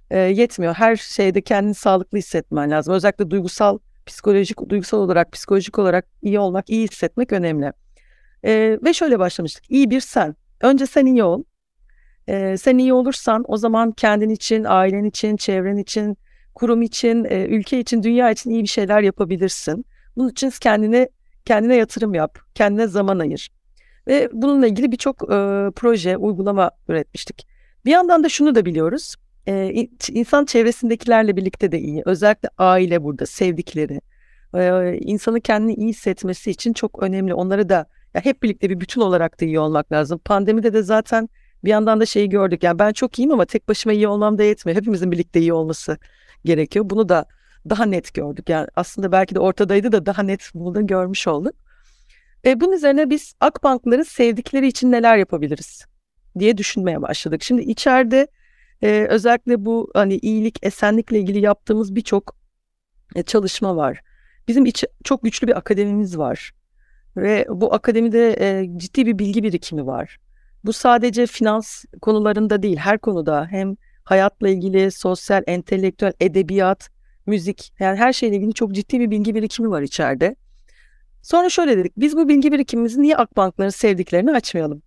[0.09, 0.73] e, yetmiyor.
[0.73, 2.93] Her şeyde kendini sağlıklı hissetmen lazım.
[2.93, 7.73] Özellikle duygusal, psikolojik, duygusal olarak, psikolojik olarak iyi olmak, iyi hissetmek önemli.
[8.45, 9.71] E, ve şöyle başlamıştık.
[9.71, 10.35] İyi bir sen.
[10.61, 11.43] Önce sen iyi ol.
[12.27, 16.17] E, sen iyi olursan o zaman kendin için, ailen için, çevren için,
[16.55, 19.85] kurum için, e, ülke için, dünya için iyi bir şeyler yapabilirsin.
[20.15, 21.09] Bunun için kendine
[21.45, 23.51] kendine yatırım yap, kendine zaman ayır.
[24.07, 25.27] Ve bununla ilgili birçok e,
[25.75, 27.47] proje, uygulama üretmiştik.
[27.85, 29.15] Bir yandan da şunu da biliyoruz.
[29.47, 32.01] E, insan çevresindekilerle birlikte de iyi.
[32.05, 34.01] Özellikle aile burada, sevdikleri.
[34.55, 37.33] E, insanı kendini iyi hissetmesi için çok önemli.
[37.33, 40.19] Onları da ya hep birlikte bir bütün olarak da iyi olmak lazım.
[40.25, 41.29] Pandemide de zaten
[41.63, 42.63] bir yandan da şeyi gördük.
[42.63, 44.77] Yani ben çok iyiyim ama tek başıma iyi olmam da yetmiyor.
[44.77, 45.97] Hepimizin birlikte iyi olması
[46.45, 46.89] gerekiyor.
[46.89, 47.25] Bunu da
[47.69, 48.49] daha net gördük.
[48.49, 51.53] Yani aslında belki de ortadaydı da daha net bunu görmüş olduk.
[52.45, 55.85] E, bunun üzerine biz Akbankların sevdikleri için neler yapabiliriz
[56.39, 57.43] diye düşünmeye başladık.
[57.43, 58.27] Şimdi içeride
[58.85, 62.35] e, özellikle bu hani iyilik, esenlikle ilgili yaptığımız birçok
[63.15, 64.01] e, çalışma var.
[64.47, 66.51] Bizim iç, çok güçlü bir akademimiz var.
[67.17, 70.17] Ve bu akademide e, ciddi bir bilgi birikimi var.
[70.63, 76.89] Bu sadece finans konularında değil, her konuda hem hayatla ilgili, sosyal, entelektüel, edebiyat,
[77.25, 80.35] müzik yani her şeyle ilgili çok ciddi bir bilgi birikimi var içeride.
[81.21, 84.81] Sonra şöyle dedik, biz bu bilgi birikimimizi niye Akbankların sevdiklerini açmayalım?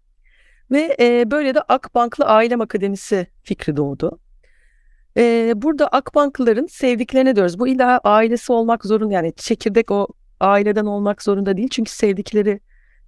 [0.70, 4.18] Ve e, böyle de Akbanklı Ailem Akademisi fikri doğdu.
[5.16, 7.58] E, burada Akbanklıların sevdiklerine diyoruz.
[7.58, 10.06] Bu illa ailesi olmak zorunda yani çekirdek o
[10.40, 11.68] aileden olmak zorunda değil.
[11.68, 12.60] Çünkü sevdikleri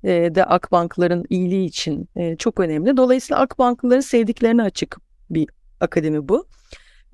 [0.04, 2.96] e, de Akbankların iyiliği için e, çok önemli.
[2.96, 4.96] Dolayısıyla Akbanklıların sevdiklerine açık
[5.30, 5.48] bir
[5.80, 6.46] akademi bu.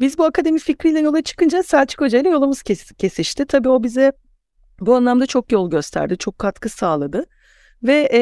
[0.01, 3.47] Biz bu akademi fikriyle yola çıkınca Selçuk Hoca ile yolumuz kes, kesişti.
[3.47, 4.13] Tabii o bize
[4.81, 7.27] bu anlamda çok yol gösterdi, çok katkı sağladı.
[7.83, 8.21] Ve e,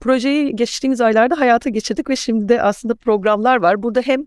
[0.00, 3.82] projeyi geçtiğimiz aylarda hayata geçirdik ve şimdi de aslında programlar var.
[3.82, 4.26] Burada hem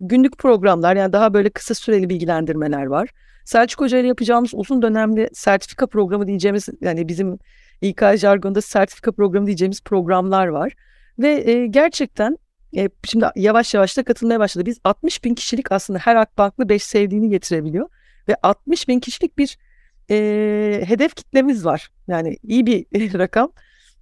[0.00, 3.10] günlük programlar yani daha böyle kısa süreli bilgilendirmeler var.
[3.44, 7.38] Selçuk Hoca ile yapacağımız uzun dönemli sertifika programı diyeceğimiz yani bizim
[7.80, 10.72] İK jargonda sertifika programı diyeceğimiz programlar var.
[11.18, 12.38] Ve e, gerçekten
[12.76, 14.66] e, şimdi yavaş yavaş da katılmaya başladı.
[14.66, 17.88] Biz 60 bin kişilik aslında her Akbanklı 5 sevdiğini getirebiliyor.
[18.28, 19.58] Ve 60 bin kişilik bir
[20.10, 21.90] e, hedef kitlemiz var.
[22.08, 22.86] Yani iyi bir
[23.18, 23.52] rakam.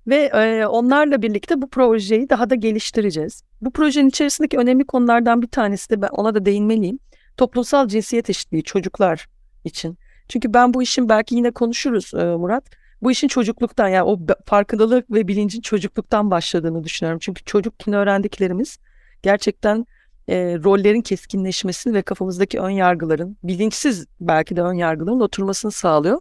[0.07, 3.43] Ve e, onlarla birlikte bu projeyi daha da geliştireceğiz.
[3.61, 6.99] Bu projenin içerisindeki önemli konulardan bir tanesi de ben ona da değinmeliyim.
[7.37, 9.29] Toplumsal cinsiyet eşitliği çocuklar
[9.65, 9.99] için.
[10.29, 12.65] Çünkü ben bu işin belki yine konuşuruz e, Murat.
[13.03, 17.19] Bu işin çocukluktan yani o farkındalık ve bilincin çocukluktan başladığını düşünüyorum.
[17.23, 18.79] Çünkü çocukken öğrendiklerimiz
[19.23, 19.87] gerçekten
[20.29, 20.35] e,
[20.65, 26.21] rollerin keskinleşmesini ve kafamızdaki ön yargıların, bilinçsiz belki de ön yargıların oturmasını sağlıyor.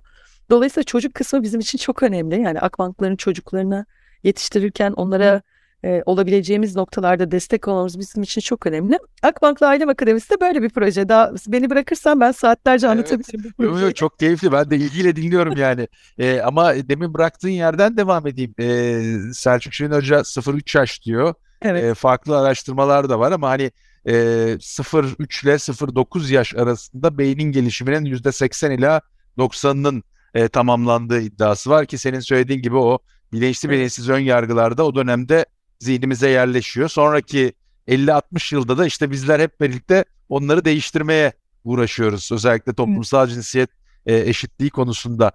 [0.52, 2.42] Dolayısıyla çocuk kısmı bizim için çok önemli.
[2.42, 3.86] Yani Akbankların çocuklarını
[4.24, 5.42] yetiştirirken onlara
[5.84, 9.00] e, olabileceğimiz noktalarda destek olmamız bizim için çok önemli.
[9.24, 11.10] Akbanklı Ailem Akademisi de böyle bir proje.
[11.10, 13.60] Daha beni bırakırsan ben saatlerce anlatabilirim evet.
[13.60, 13.86] bu projeyi.
[13.86, 14.52] Yok, çok keyifli.
[14.52, 15.88] Ben de ilgiyle dinliyorum yani.
[16.18, 18.54] e, ama demin bıraktığın yerden devam edeyim.
[18.60, 21.34] E, Selçuk Şirin Hoca 0-3 yaş diyor.
[21.62, 21.84] Evet.
[21.84, 23.72] E, farklı araştırmalar da var ama hani
[24.06, 29.02] e, 0-3 ile 0-9 yaş arasında beynin gelişiminin %80 ila
[29.38, 30.04] 90'ının
[30.34, 33.00] e, tamamlandığı iddiası var ki senin söylediğin gibi o
[33.34, 35.46] bilinçli bilinçsiz ön yargılarda o dönemde
[35.80, 36.90] zihnimize yerleşiyor.
[36.90, 37.54] Sonraki
[37.88, 42.32] 50-60 yılda da işte bizler hep birlikte onları değiştirmeye uğraşıyoruz.
[42.32, 43.70] Özellikle toplumsal cinsiyet
[44.06, 45.32] e, eşitliği konusunda.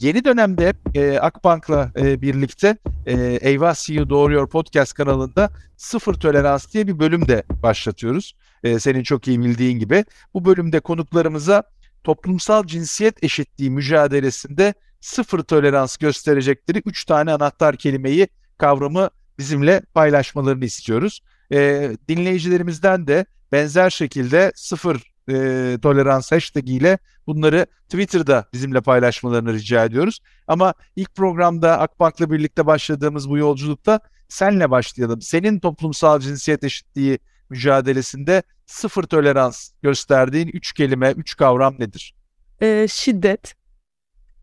[0.00, 6.86] Yeni dönemde e, Akbank'la e, birlikte e, Eyvah CEO Doğruyor podcast kanalında sıfır tolerans diye
[6.86, 8.36] bir bölüm de başlatıyoruz.
[8.64, 10.04] E, senin çok iyi bildiğin gibi.
[10.34, 11.62] Bu bölümde konuklarımıza
[12.04, 21.20] toplumsal cinsiyet eşitliği mücadelesinde sıfır tolerans gösterecekleri üç tane anahtar kelimeyi, kavramı bizimle paylaşmalarını istiyoruz.
[21.52, 29.84] E, dinleyicilerimizden de benzer şekilde sıfır e, tolerans hashtag ile bunları Twitter'da bizimle paylaşmalarını rica
[29.84, 30.20] ediyoruz.
[30.46, 35.22] Ama ilk programda Akbank'la birlikte başladığımız bu yolculukta senle başlayalım.
[35.22, 37.18] Senin toplumsal cinsiyet eşitliği
[37.52, 42.14] mücadelesinde sıfır tolerans gösterdiğin üç kelime, üç kavram nedir?
[42.62, 43.54] Ee, şiddet.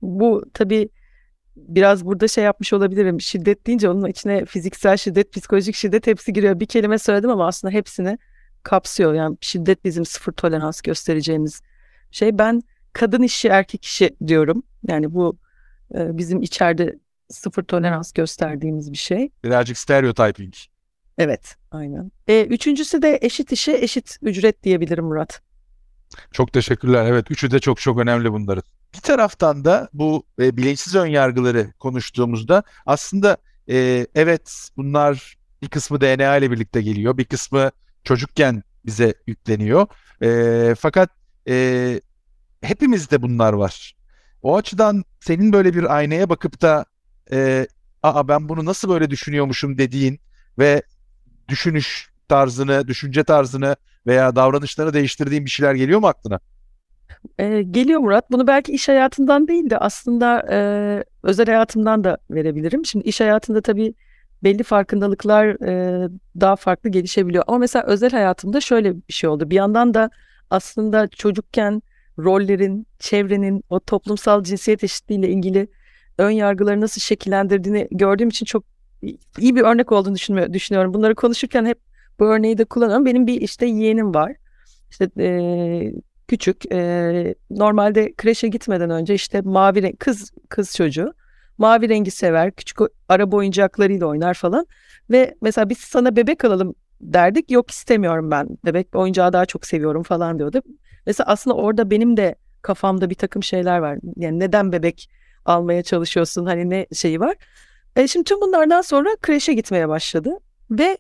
[0.02, 0.89] Bu tabii
[1.56, 3.22] biraz burada şey yapmış olabilirim.
[3.22, 6.60] Şiddet deyince onun içine fiziksel şiddet, psikolojik şiddet hepsi giriyor.
[6.60, 8.17] Bir kelime söyledim ama aslında hepsini
[8.63, 9.13] kapsıyor.
[9.13, 11.62] Yani şiddet bizim sıfır tolerans göstereceğimiz
[12.12, 12.38] şey.
[12.38, 12.62] Ben
[12.93, 14.63] kadın işi erkek işi diyorum.
[14.88, 15.38] Yani bu
[15.95, 19.30] e, bizim içeride sıfır tolerans gösterdiğimiz bir şey.
[19.43, 20.54] Birazcık stereotyping.
[21.19, 22.12] Evet, aynen.
[22.27, 25.41] E, üçüncüsü de eşit işe eşit ücret diyebilirim Murat.
[26.32, 27.05] Çok teşekkürler.
[27.05, 28.63] Evet, üçü de çok çok önemli bunların.
[28.95, 33.38] Bir taraftan da bu e, bilinçsiz önyargıları konuştuğumuzda aslında
[33.69, 37.71] e, evet bunlar bir kısmı DNA ile birlikte geliyor, bir kısmı
[38.03, 39.88] çocukken bize yükleniyor.
[40.23, 41.10] E, fakat
[41.47, 42.01] e,
[42.62, 43.95] hepimizde bunlar var.
[44.41, 46.86] O açıdan senin böyle bir aynaya bakıp da
[47.32, 47.67] e,
[48.03, 50.19] aa ben bunu nasıl böyle düşünüyormuşum dediğin
[50.60, 50.84] ve
[51.49, 53.75] düşünüş tarzını, düşünce tarzını
[54.07, 56.39] veya davranışlarını değiştirdiğin bir şeyler geliyor mu aklına?
[57.39, 58.31] E, geliyor Murat.
[58.31, 60.59] Bunu belki iş hayatından değil de aslında e,
[61.23, 62.85] özel hayatımdan da verebilirim.
[62.85, 63.93] Şimdi iş hayatında tabii
[64.43, 66.09] belli farkındalıklar e,
[66.39, 67.43] daha farklı gelişebiliyor.
[67.47, 69.49] Ama mesela özel hayatımda şöyle bir şey oldu.
[69.49, 70.09] Bir yandan da
[70.49, 71.81] aslında çocukken
[72.19, 75.67] rollerin, çevrenin, o toplumsal cinsiyet eşitliğiyle ilgili
[76.17, 78.63] ön yargıları nasıl şekillendirdiğini gördüğüm için çok
[79.39, 80.15] iyi bir örnek olduğunu
[80.53, 80.93] düşünüyorum.
[80.93, 81.79] Bunları konuşurken hep
[82.19, 83.05] bu örneği de kullanıyorum.
[83.05, 84.35] Benim bir işte yeğenim var.
[84.91, 85.93] İşte e,
[86.27, 86.71] küçük.
[86.71, 91.13] E, normalde kreşe gitmeden önce işte mavi renk kız kız çocuğu.
[91.57, 92.51] Mavi rengi sever.
[92.51, 92.77] Küçük
[93.09, 94.65] araba oyuncaklarıyla oynar falan.
[95.12, 97.51] Ve mesela biz sana bebek alalım derdik.
[97.51, 98.47] Yok istemiyorum ben.
[98.65, 100.62] Bebek oyuncağı daha çok seviyorum falan diyordu.
[101.05, 103.99] Mesela aslında orada benim de kafamda bir takım şeyler var.
[104.15, 105.09] Yani neden bebek
[105.45, 106.45] almaya çalışıyorsun?
[106.45, 107.35] Hani ne şeyi var?
[107.95, 110.38] E şimdi tüm bunlardan sonra kreşe gitmeye başladı.
[110.71, 110.97] Ve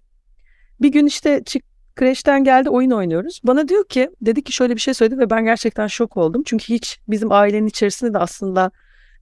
[0.81, 1.63] bir gün işte çık
[1.95, 3.41] kreşten geldi oyun oynuyoruz.
[3.43, 6.43] Bana diyor ki dedi ki şöyle bir şey söyledi ve ben gerçekten şok oldum.
[6.45, 8.71] Çünkü hiç bizim ailenin içerisinde de aslında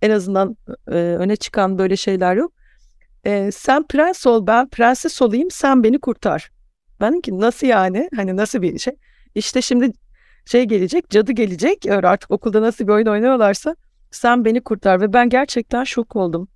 [0.02, 2.54] en azından e, öne çıkan böyle şeyler yok.
[3.26, 6.52] E, sen prens ol ben prenses olayım sen beni kurtar.
[7.02, 8.10] Ben dedim ki nasıl yani?
[8.16, 8.94] Hani nasıl bir şey?
[9.36, 9.92] İşte şimdi
[10.46, 11.86] şey gelecek, cadı gelecek.
[11.90, 13.76] Artık okulda nasıl bir oyun oynuyorlarsa
[14.12, 16.48] sen beni kurtar ve ben gerçekten şok oldum.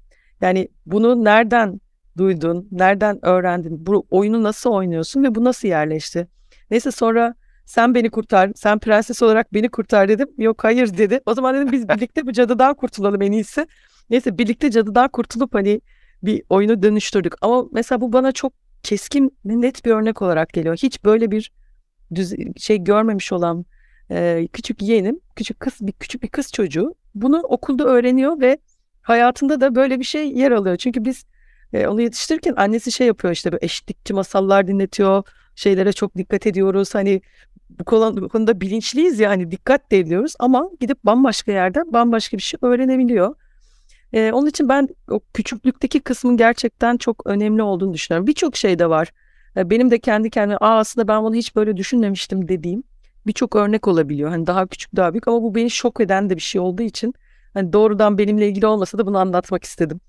[0.42, 1.82] Yani bunu nereden
[2.18, 6.28] duydun, nereden öğrendin, bu oyunu nasıl oynuyorsun ve bu nasıl yerleşti?
[6.72, 10.28] Neyse sonra sen beni kurtar, sen prenses olarak beni kurtar dedim.
[10.38, 11.20] Yok hayır dedi.
[11.26, 13.68] O zaman dedim biz birlikte bu cadıdan kurtulalım en iyisi.
[14.10, 15.82] Neyse birlikte cadıdan kurtulup hani
[16.24, 17.34] bir oyunu dönüştürdük.
[17.42, 20.78] Ama mesela bu bana çok keskin net bir örnek olarak geliyor.
[20.78, 21.52] Hiç böyle bir
[22.16, 23.66] düz, şey görmemiş olan
[24.12, 28.58] e, küçük yeğenim, küçük kız bir küçük bir kız çocuğu bunu okulda öğreniyor ve
[29.02, 30.78] hayatında da böyle bir şey yer alıyor.
[30.78, 31.26] Çünkü biz
[31.74, 35.24] e, onu yetiştirirken annesi şey yapıyor işte böyle eşitlikçi masallar dinletiyor.
[35.56, 36.96] Şeylere çok dikkat ediyoruz.
[36.96, 37.22] Hani
[37.70, 42.42] bu, konu, bu konuda bilinçliyiz yani dikkat de ediyoruz ama gidip bambaşka yerden bambaşka bir
[42.42, 43.36] şey öğrenebiliyor.
[44.14, 48.28] Ee, onun için ben o küçüklükteki kısmın gerçekten çok önemli olduğunu düşünüyorum.
[48.28, 49.14] Birçok şey de var.
[49.58, 52.84] Ee, benim de kendi kendime Aa, aslında ben bunu hiç böyle düşünmemiştim dediğim
[53.28, 54.30] birçok örnek olabiliyor.
[54.30, 57.14] Hani daha küçük daha büyük ama bu beni şok eden de bir şey olduğu için
[57.54, 60.02] hani doğrudan benimle ilgili olmasa da bunu anlatmak istedim.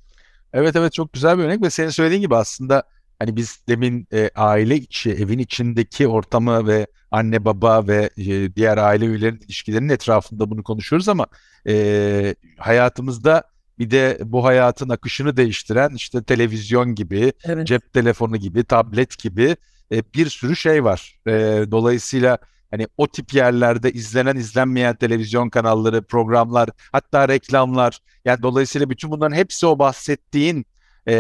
[0.52, 2.82] Evet evet çok güzel bir örnek ve senin söylediğin gibi aslında
[3.18, 8.78] hani biz demin e, aile içi, evin içindeki ortamı ve anne baba ve e, diğer
[8.78, 11.26] aile üyelerinin ilişkilerinin etrafında bunu konuşuyoruz ama
[11.68, 13.42] e, hayatımızda
[13.78, 17.66] bir de bu hayatın akışını değiştiren işte televizyon gibi, evet.
[17.66, 19.56] cep telefonu gibi, tablet gibi
[19.92, 21.18] e, bir sürü şey var.
[21.26, 21.32] E,
[21.70, 22.38] dolayısıyla
[22.72, 29.36] hani o tip yerlerde izlenen izlenmeyen televizyon kanalları, programlar, hatta reklamlar yani dolayısıyla bütün bunların
[29.36, 30.66] hepsi o bahsettiğin
[31.08, 31.14] e,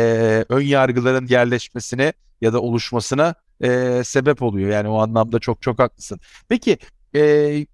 [0.48, 4.70] ön yargıların yerleşmesine ya da oluşmasına e, sebep oluyor.
[4.70, 6.20] Yani o anlamda çok çok haklısın.
[6.48, 6.78] Peki
[7.16, 7.66] e,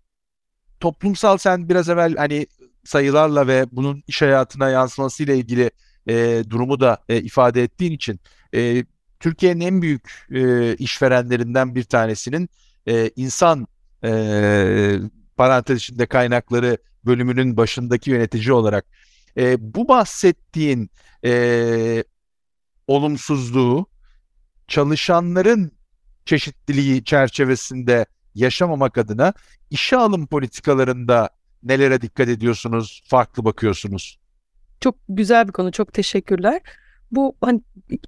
[0.80, 2.46] toplumsal sen biraz evvel hani
[2.84, 5.70] sayılarla ve bunun iş hayatına yansımasıyla ilgili
[6.08, 8.20] e, durumu da e, ifade ettiğin için
[8.54, 8.84] e,
[9.20, 12.48] Türkiye'nin en büyük e, işverenlerinden bir tanesinin
[12.88, 13.66] e, insan
[14.04, 14.98] e,
[15.36, 18.86] parantez içinde kaynakları bölümünün başındaki yönetici olarak
[19.36, 20.90] e, bu bahsettiğin
[21.24, 22.04] e,
[22.86, 23.86] olumsuzluğu
[24.68, 25.72] çalışanların
[26.24, 29.32] çeşitliliği çerçevesinde yaşamamak adına
[29.70, 31.30] işe alım politikalarında
[31.62, 34.18] nelere dikkat ediyorsunuz, farklı bakıyorsunuz?
[34.80, 36.60] Çok güzel bir konu, çok teşekkürler.
[37.10, 37.60] Bu hani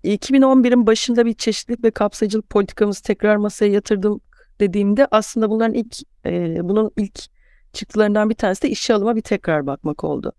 [0.04, 4.20] 2011'in başında bir çeşitlilik ve kapsayıcılık politikamızı tekrar masaya yatırdım
[4.60, 5.96] dediğimde aslında bunların ilk
[6.26, 7.20] e, bunun ilk
[7.72, 10.32] çıktılarından bir tanesi de işe alıma bir tekrar bakmak oldu.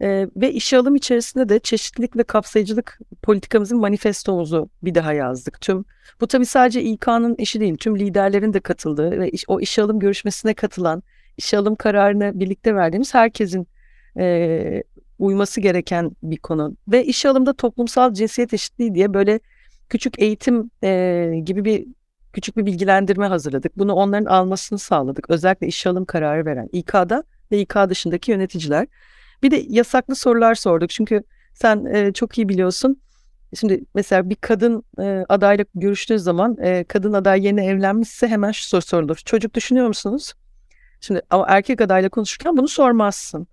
[0.00, 5.60] E, ve işe alım içerisinde de çeşitlilik ve kapsayıcılık politikamızın manifestomuzu bir daha yazdık.
[5.60, 5.84] Tüm
[6.20, 9.98] bu tabii sadece İK'nın işi değil, tüm liderlerin de katıldığı ve iş, o işe alım
[9.98, 11.02] görüşmesine katılan,
[11.36, 13.66] işe alım kararını birlikte verdiğimiz herkesin
[14.18, 14.82] e,
[15.18, 16.76] uyması gereken bir konu.
[16.88, 19.40] Ve işe alımda toplumsal cinsiyet eşitliği diye böyle
[19.88, 21.86] küçük eğitim e, gibi bir
[22.36, 23.78] küçük bir bilgilendirme hazırladık.
[23.78, 25.30] Bunu onların almasını sağladık.
[25.30, 28.86] Özellikle işe alım kararı veren İK'da ve İK dışındaki yöneticiler.
[29.42, 30.90] Bir de yasaklı sorular sorduk.
[30.90, 31.22] Çünkü
[31.54, 33.00] sen e, çok iyi biliyorsun.
[33.54, 38.64] Şimdi mesela bir kadın e, adayla görüştüğü zaman e, kadın aday yeni evlenmişse hemen şu
[38.68, 39.16] soru sorulur.
[39.16, 40.32] Çocuk düşünüyor musunuz?
[41.00, 43.46] Şimdi ama erkek adayla konuşurken bunu sormazsın.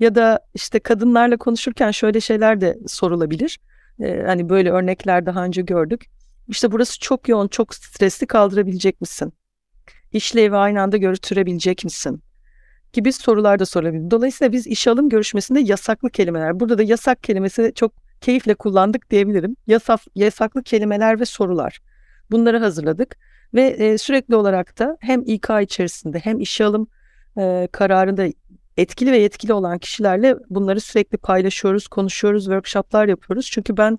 [0.00, 3.60] Ya da işte kadınlarla konuşurken şöyle şeyler de sorulabilir.
[4.00, 6.06] E, hani böyle örnekler daha önce gördük.
[6.48, 9.32] İşte burası çok yoğun, çok stresli kaldırabilecek misin?
[10.12, 12.22] İşlevi aynı anda götürebilecek misin?
[12.92, 14.10] Gibi sorular da sorulabilir.
[14.10, 16.60] Dolayısıyla biz iş alım görüşmesinde yasaklı kelimeler.
[16.60, 19.56] Burada da yasak kelimesi çok keyifle kullandık diyebilirim.
[19.66, 21.80] Yasak, yasaklı kelimeler ve sorular.
[22.30, 23.16] Bunları hazırladık
[23.54, 26.86] ve e, sürekli olarak da hem İK içerisinde hem işe alım
[27.38, 28.26] e, kararında
[28.76, 33.50] etkili ve yetkili olan kişilerle bunları sürekli paylaşıyoruz, konuşuyoruz, workshoplar yapıyoruz.
[33.50, 33.98] Çünkü ben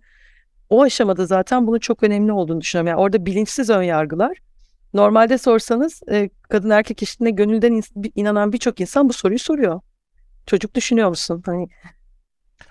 [0.74, 2.88] o aşamada zaten bunun çok önemli olduğunu düşünüyorum.
[2.88, 4.38] Yani orada bilinçsiz ön yargılar.
[4.94, 9.82] Normalde sorsanız e, kadın erkek eşitliğine gönülden in- inanan birçok insan bu soruyu soruyor.
[10.48, 11.44] Çocuk düşünüyor musun?
[11.46, 11.68] Hani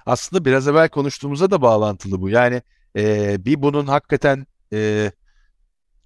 [0.07, 2.29] aslında biraz evvel konuştuğumuza da bağlantılı bu.
[2.29, 2.63] Yani
[2.97, 5.13] e, bir bunun hakikaten e,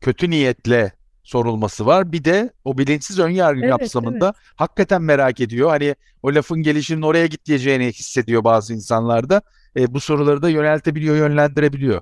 [0.00, 0.92] kötü niyetle
[1.26, 2.12] sorulması var.
[2.12, 5.68] Bir de o bilinçsiz ön yargı Evet, kapsamında hakikaten merak ediyor.
[5.68, 9.42] Hani o lafın gelişinin oraya git diyeceğini hissediyor bazı insanlarda.
[9.76, 12.00] E, bu soruları da yöneltebiliyor, yönlendirebiliyor.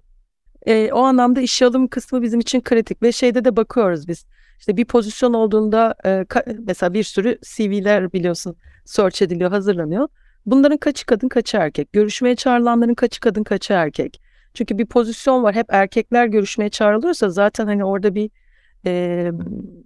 [0.66, 4.26] E, o anlamda işe alım kısmı bizim için kritik ve şeyde de bakıyoruz biz.
[4.58, 6.24] İşte bir pozisyon olduğunda e,
[6.66, 10.08] mesela bir sürü CV'ler biliyorsun search ediliyor, hazırlanıyor.
[10.46, 11.92] Bunların kaçı kadın, kaçı erkek?
[11.92, 14.20] Görüşmeye çağrılanların kaçı kadın, kaçı erkek?
[14.54, 15.54] Çünkü bir pozisyon var.
[15.54, 18.30] Hep erkekler görüşmeye çağrılıyorsa zaten hani orada bir
[18.86, 19.32] e,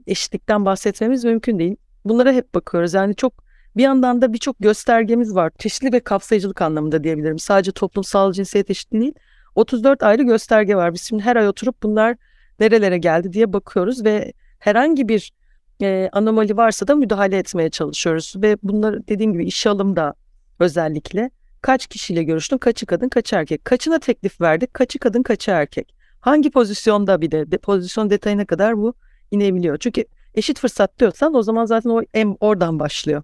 [0.06, 1.76] eşitlikten bahsetmemiz mümkün değil.
[2.04, 2.94] Bunlara hep bakıyoruz.
[2.94, 3.32] Yani çok
[3.76, 5.52] bir yandan da birçok göstergemiz var.
[5.58, 7.38] Çeşitli ve kapsayıcılık anlamında diyebilirim.
[7.38, 9.14] Sadece toplumsal cinsiyet eşitliği değil.
[9.54, 10.94] 34 ayrı gösterge var.
[10.94, 12.16] Biz şimdi her ay oturup bunlar
[12.60, 15.32] nerelere geldi diye bakıyoruz ve herhangi bir
[15.82, 18.34] e, anomali varsa da müdahale etmeye çalışıyoruz.
[18.36, 20.14] Ve bunlar dediğim gibi işe alımda
[20.58, 21.30] özellikle
[21.62, 23.64] kaç kişiyle görüştün, kaçı kadın, kaçı erkek.
[23.64, 25.94] Kaçına teklif verdik, kaçı kadın, kaçı erkek.
[26.20, 28.94] Hangi pozisyonda bir de, de pozisyon detayına kadar bu
[29.30, 29.78] inebiliyor.
[29.78, 30.04] Çünkü
[30.34, 33.22] eşit fırsat diyorsan o zaman zaten o em oradan başlıyor.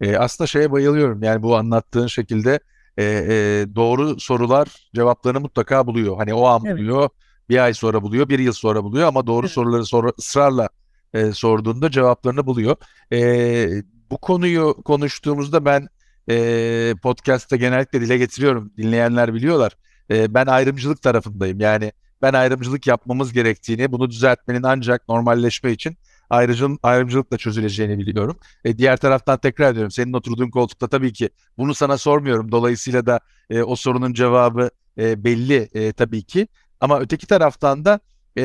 [0.00, 1.22] E, aslında şeye bayılıyorum.
[1.22, 2.60] Yani bu anlattığın şekilde
[2.98, 6.16] e, e, doğru sorular cevaplarını mutlaka buluyor.
[6.16, 6.78] Hani o an evet.
[6.78, 7.08] buluyor,
[7.48, 9.54] bir ay sonra buluyor, bir yıl sonra buluyor ama doğru evet.
[9.54, 10.68] soruları sonra ısrarla
[11.14, 12.76] e, sorduğunda cevaplarını buluyor.
[13.12, 15.88] E, bu konuyu konuştuğumuzda ben
[16.30, 18.72] e, podcast'ta genellikle dile getiriyorum.
[18.76, 19.76] Dinleyenler biliyorlar.
[20.10, 21.60] E, ben ayrımcılık tarafındayım.
[21.60, 21.92] Yani
[22.24, 25.96] ben ayrımcılık yapmamız gerektiğini, bunu düzeltmenin ancak normalleşme için
[26.30, 28.38] ayrıcıl, ayrımcılıkla çözüleceğini biliyorum.
[28.64, 29.90] E, diğer taraftan tekrar ediyorum.
[29.90, 32.52] Senin oturduğun koltukta tabii ki bunu sana sormuyorum.
[32.52, 36.48] Dolayısıyla da e, o sorunun cevabı e, belli e, tabii ki.
[36.80, 38.00] Ama öteki taraftan da
[38.38, 38.42] e,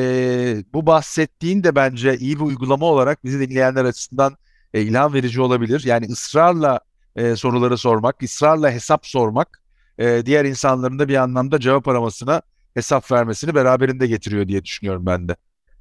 [0.72, 4.36] bu bahsettiğin de bence iyi bir uygulama olarak bizi dinleyenler açısından
[4.74, 5.82] e, ilham verici olabilir.
[5.84, 6.80] Yani ısrarla
[7.16, 9.62] e, soruları sormak, ısrarla hesap sormak
[9.98, 12.42] e, diğer insanların da bir anlamda cevap aramasına
[12.74, 15.36] hesap vermesini beraberinde getiriyor diye düşünüyorum ben de.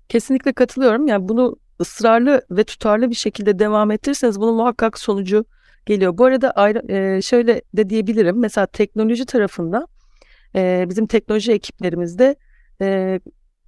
[0.10, 1.08] Kesinlikle katılıyorum.
[1.08, 5.46] Yani bunu ısrarlı ve tutarlı bir şekilde devam ettirirseniz bunun muhakkak sonucu
[5.86, 6.18] geliyor.
[6.18, 8.40] Bu arada ayrı, e, şöyle de diyebilirim.
[8.40, 9.88] Mesela teknoloji tarafında
[10.56, 12.36] e, bizim teknoloji ekiplerimizde
[12.82, 13.20] e,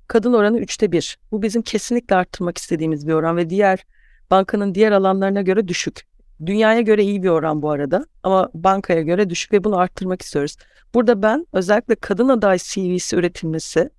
[0.08, 1.18] kadın oranı üçte bir.
[1.32, 3.86] Bu bizim kesinlikle arttırmak istediğimiz bir oran ve diğer
[4.32, 6.11] bankanın diğer alanlarına göre düşük.
[6.46, 10.56] Dünyaya göre iyi bir oran bu arada ama bankaya göre düşük ve bunu arttırmak istiyoruz.
[10.94, 13.90] Burada ben özellikle kadın aday CV'si üretilmesi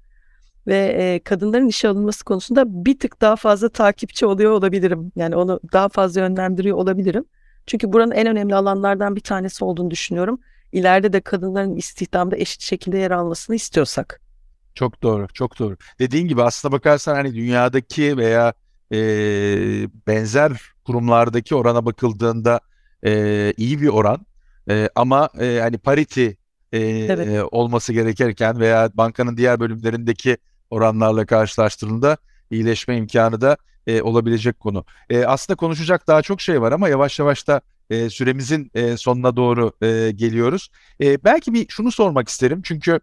[0.66, 5.12] ve e, kadınların işe alınması konusunda bir tık daha fazla takipçi oluyor olabilirim.
[5.16, 7.24] Yani onu daha fazla yönlendiriyor olabilirim.
[7.66, 10.40] Çünkü buranın en önemli alanlardan bir tanesi olduğunu düşünüyorum.
[10.72, 14.20] İleride de kadınların istihdamda eşit şekilde yer almasını istiyorsak.
[14.74, 15.76] Çok doğru, çok doğru.
[15.98, 18.54] Dediğin gibi aslına bakarsan hani dünyadaki veya
[18.92, 18.98] e,
[20.06, 22.60] benzer kurumlardaki orana bakıldığında
[23.04, 24.26] e, iyi bir oran.
[24.70, 26.26] E, ama e, hani parity
[26.72, 27.28] e, evet.
[27.28, 30.36] e, olması gerekirken veya bankanın diğer bölümlerindeki
[30.70, 32.16] oranlarla karşılaştırıldığında
[32.50, 34.84] iyileşme imkanı da e, olabilecek konu.
[35.10, 39.36] E, aslında konuşacak daha çok şey var ama yavaş yavaş da e, süremizin e, sonuna
[39.36, 40.70] doğru e, geliyoruz.
[41.00, 43.00] E, belki bir şunu sormak isterim çünkü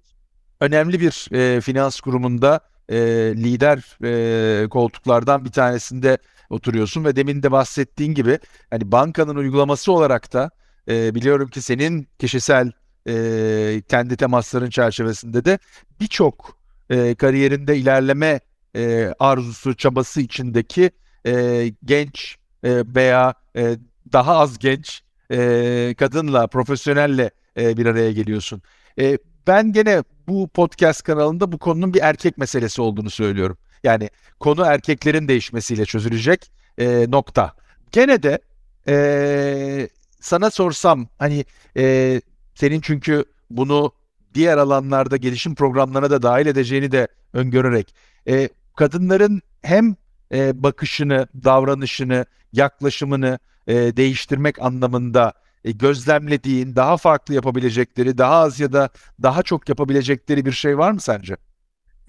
[0.59, 2.59] önemli bir e, finans kurumunda
[2.89, 2.97] e,
[3.35, 6.17] lider e, koltuklardan bir tanesinde
[6.49, 8.39] oturuyorsun ve demin de bahsettiğin gibi
[8.69, 10.51] hani bankanın uygulaması olarak da
[10.89, 12.71] e, biliyorum ki senin kişisel
[13.07, 15.59] e, kendi temasların çerçevesinde de
[16.01, 16.57] birçok
[16.89, 18.39] e, kariyerinde ilerleme
[18.75, 20.91] e, arzusu, çabası içindeki
[21.25, 23.77] e, genç e, veya e,
[24.13, 28.61] daha az genç e, kadınla, profesyonelle e, bir araya geliyorsun.
[28.99, 33.57] E, ben gene bu podcast kanalında bu konunun bir erkek meselesi olduğunu söylüyorum.
[33.83, 34.09] Yani
[34.39, 37.53] konu erkeklerin değişmesiyle çözülecek e, nokta.
[37.91, 38.39] Gene de
[38.87, 41.45] e, sana sorsam hani
[41.77, 42.21] e,
[42.55, 43.91] senin çünkü bunu
[44.33, 47.95] diğer alanlarda gelişim programlarına da dahil edeceğini de öngörerek
[48.27, 49.95] e, kadınların hem
[50.33, 55.33] e, bakışını, davranışını, yaklaşımını e, değiştirmek anlamında
[55.65, 58.89] e, gözlemlediğin, daha farklı yapabilecekleri, daha az ya da
[59.23, 61.37] daha çok yapabilecekleri bir şey var mı sence?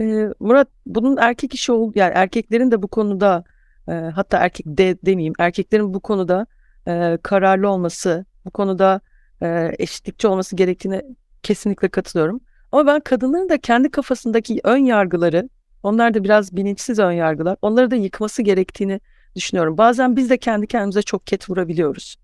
[0.01, 3.45] Ee, Murat bunun erkek işi ol yani erkeklerin de bu konuda
[3.89, 6.47] e, hatta erkek de demeyeyim erkeklerin bu konuda
[6.89, 9.01] e, kararlı olması, bu konuda
[9.43, 11.03] e, eşitlikçi olması gerektiğine
[11.43, 12.41] kesinlikle katılıyorum.
[12.73, 15.49] Ama ben kadınların da kendi kafasındaki ön yargıları,
[15.83, 19.01] onlar da biraz bilinçsiz ön yargılar, onları da yıkması gerektiğini
[19.37, 19.79] düşünüyorum.
[19.79, 22.17] Bazen biz de kendi kendimize çok ket vurabiliyoruz.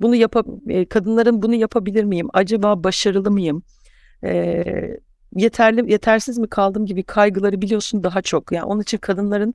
[0.00, 0.32] Bunu yap
[0.90, 2.28] kadınların bunu yapabilir miyim?
[2.32, 3.62] Acaba başarılı mıyım?
[4.24, 4.64] E,
[5.36, 8.52] yeterli yetersiz mi kaldım gibi kaygıları biliyorsun daha çok.
[8.52, 9.54] Yani onun için kadınların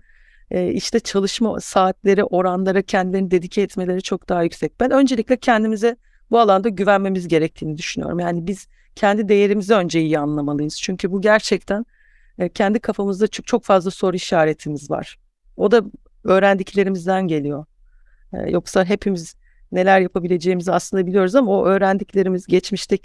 [0.51, 4.79] e, işte çalışma saatleri, oranlara kendilerini dedike etmeleri çok daha yüksek.
[4.79, 5.95] Ben öncelikle kendimize
[6.31, 8.19] bu alanda güvenmemiz gerektiğini düşünüyorum.
[8.19, 10.81] Yani biz kendi değerimizi önce iyi anlamalıyız.
[10.81, 11.85] Çünkü bu gerçekten
[12.39, 15.17] e, kendi kafamızda çok, çok fazla soru işaretimiz var.
[15.57, 15.81] O da
[16.23, 17.65] öğrendiklerimizden geliyor.
[18.33, 19.35] E, yoksa hepimiz
[19.75, 22.97] neler yapabileceğimizi aslında biliyoruz ama o öğrendiklerimiz, geçmişte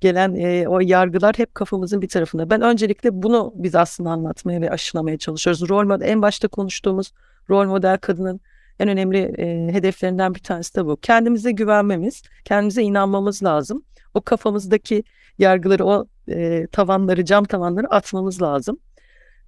[0.00, 2.50] gelen e, o yargılar hep kafamızın bir tarafında.
[2.50, 5.68] Ben öncelikle bunu biz aslında anlatmaya ve aşılamaya çalışıyoruz.
[5.68, 7.12] Rol model, en başta konuştuğumuz
[7.50, 8.40] rol model kadının
[8.80, 10.96] en önemli e, hedeflerinden bir tanesi de bu.
[10.96, 13.82] Kendimize güvenmemiz, kendimize inanmamız lazım.
[14.14, 15.04] O kafamızdaki
[15.38, 18.78] yargıları, o e, tavanları, cam tavanları atmamız lazım.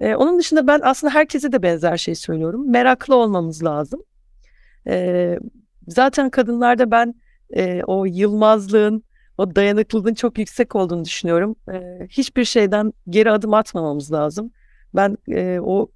[0.00, 2.70] E, onun dışında ben aslında herkese de benzer şey söylüyorum.
[2.70, 4.02] Meraklı olmamız lazım.
[4.86, 5.38] E,
[5.88, 7.14] zaten kadınlarda ben
[7.56, 9.04] e, o yılmazlığın,
[9.38, 11.56] o dayanıklılığın çok yüksek olduğunu düşünüyorum.
[11.72, 14.52] E, hiçbir şeyden geri adım atmamamız lazım.
[14.94, 15.90] Ben e, o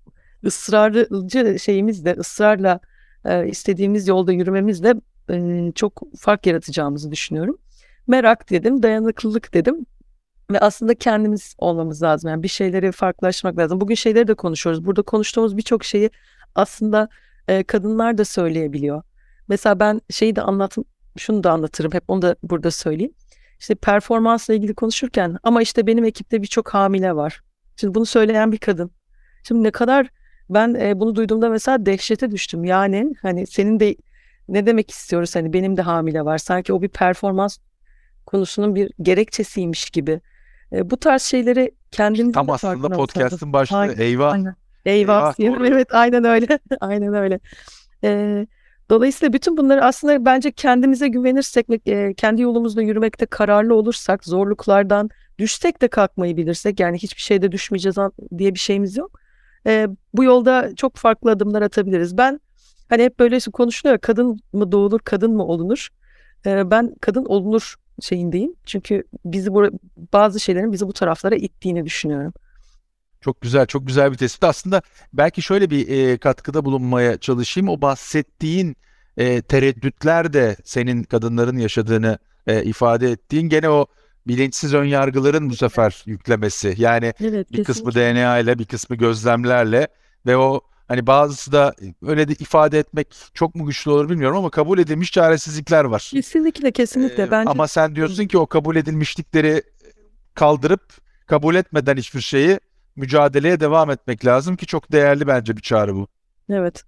[0.45, 2.81] ısrarcı şeyimizle, ısrarla
[3.25, 4.95] e, istediğimiz yolda yürümemizle
[5.31, 7.59] e, çok fark yaratacağımızı düşünüyorum.
[8.07, 9.87] Merak dedim, dayanıklılık dedim
[10.51, 12.31] ve aslında kendimiz olmamız lazım.
[12.31, 13.81] Yani bir şeyleri farklılaşmak lazım.
[13.81, 14.85] Bugün şeyleri de konuşuyoruz.
[14.85, 16.11] Burada konuştuğumuz birçok şeyi
[16.55, 17.09] aslında
[17.49, 19.03] e, kadınlar da söyleyebiliyor.
[19.49, 20.85] Mesela ben şeyi de anlatım,
[21.19, 21.93] şunu da anlatırım.
[21.93, 23.13] Hep onu da burada söyleyeyim.
[23.61, 27.43] İşte performansla ilgili konuşurken ama işte benim ekipte birçok hamile var.
[27.77, 28.91] Şimdi bunu söyleyen bir kadın.
[29.43, 30.09] Şimdi ne kadar
[30.51, 32.65] ben e, bunu duyduğumda mesela dehşete düştüm.
[32.65, 33.97] Yani hani senin de
[34.49, 36.39] ne demek istiyoruz hani benim de hamile var.
[36.39, 37.59] Sanki o bir performans
[38.27, 40.21] konusunun bir gerekçesiymiş gibi.
[40.73, 44.33] E, bu tarz şeyleri kendimiz Tam aslında podcast'ın başlığı aynen, eyvah.
[44.33, 44.55] Aynen.
[44.85, 45.35] Eyvah.
[45.41, 46.59] eyvah evet aynen öyle.
[46.81, 47.41] aynen öyle.
[48.05, 48.47] E,
[48.95, 55.83] dolayısıyla bütün bunları aslında bence kendimize güvenirsek ve kendi yolumuzda yürümekte kararlı olursak, zorluklardan düşsek
[55.83, 57.97] de kalkmayı bilirsek yani hiçbir şeyde düşmeyeceğiz
[58.39, 59.25] diye bir şeyimiz yok
[59.67, 62.19] e, bu yolda çok farklı adımlar atabiliriz.
[62.19, 62.41] Ben
[62.89, 65.89] hani hep böyle konuşuluyor kadın mı doğulur kadın mı olunur?
[66.47, 68.55] E, ben kadın olunur şeyindeyim.
[68.67, 69.69] Çünkü bizi bu,
[70.13, 72.33] bazı şeylerin bizi bu taraflara ittiğini düşünüyorum.
[73.25, 74.45] Çok güzel, çok güzel bir tespit.
[74.45, 77.69] Aslında belki şöyle bir e, katkıda bulunmaya çalışayım.
[77.69, 78.77] O bahsettiğin
[79.17, 83.87] e, tereddütler de senin kadınların yaşadığını e, ifade ettiğin gene o
[84.27, 86.75] bilinçsiz ön yargıların bu sefer yüklemesi.
[86.79, 89.89] Yani evet, bir kısmı DNA ile bir kısmı gözlemlerle
[90.27, 91.75] ve o hani bazısı da
[92.07, 96.09] öyle de ifade etmek çok mu güçlü olur bilmiyorum ama kabul edilmiş çaresizlikler var.
[96.11, 97.51] Kesinlikle kesinlikle ee, bence.
[97.51, 99.63] Ama sen diyorsun ki o kabul edilmişlikleri
[100.35, 100.83] kaldırıp
[101.27, 102.61] kabul etmeden hiçbir şeyi
[102.97, 106.09] mücadeleye devam etmek lazım ki çok değerli bence bir çağrı bu.
[106.51, 106.85] Evet.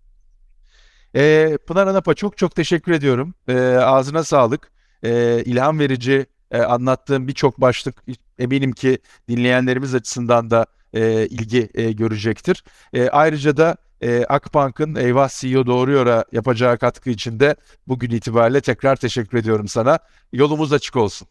[1.16, 3.34] Ee, Pınar Anapa çok çok teşekkür ediyorum.
[3.48, 4.70] Ee, ağzına sağlık.
[5.02, 8.04] Ee, ilham verici e, anlattığım birçok başlık
[8.38, 8.98] eminim ki
[9.28, 12.64] dinleyenlerimiz açısından da e, ilgi e, görecektir.
[12.92, 18.96] E, ayrıca da e, Akbank'ın Eyvah CEO Doğruyor'a yapacağı katkı için de bugün itibariyle tekrar
[18.96, 19.98] teşekkür ediyorum sana.
[20.32, 21.28] Yolumuz açık olsun.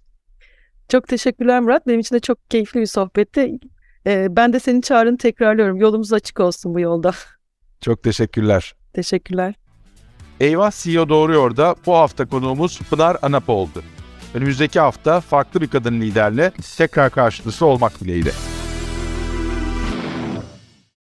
[0.90, 1.88] Çok teşekkürler Murat.
[1.88, 3.60] Benim için de çok keyifli bir sohbetti.
[4.08, 5.78] Ee, ben de senin çağrını tekrarlıyorum.
[5.78, 7.12] Yolumuz açık olsun bu yolda.
[7.82, 8.76] Çok teşekkürler.
[8.94, 9.54] Teşekkürler.
[10.40, 13.84] Eyvah CEO Doğruyor'da bu hafta konuğumuz Pınar Anap oldu.
[14.34, 18.32] Önümüzdeki hafta farklı bir kadın liderle tekrar karşınızda olmak dileğiyle.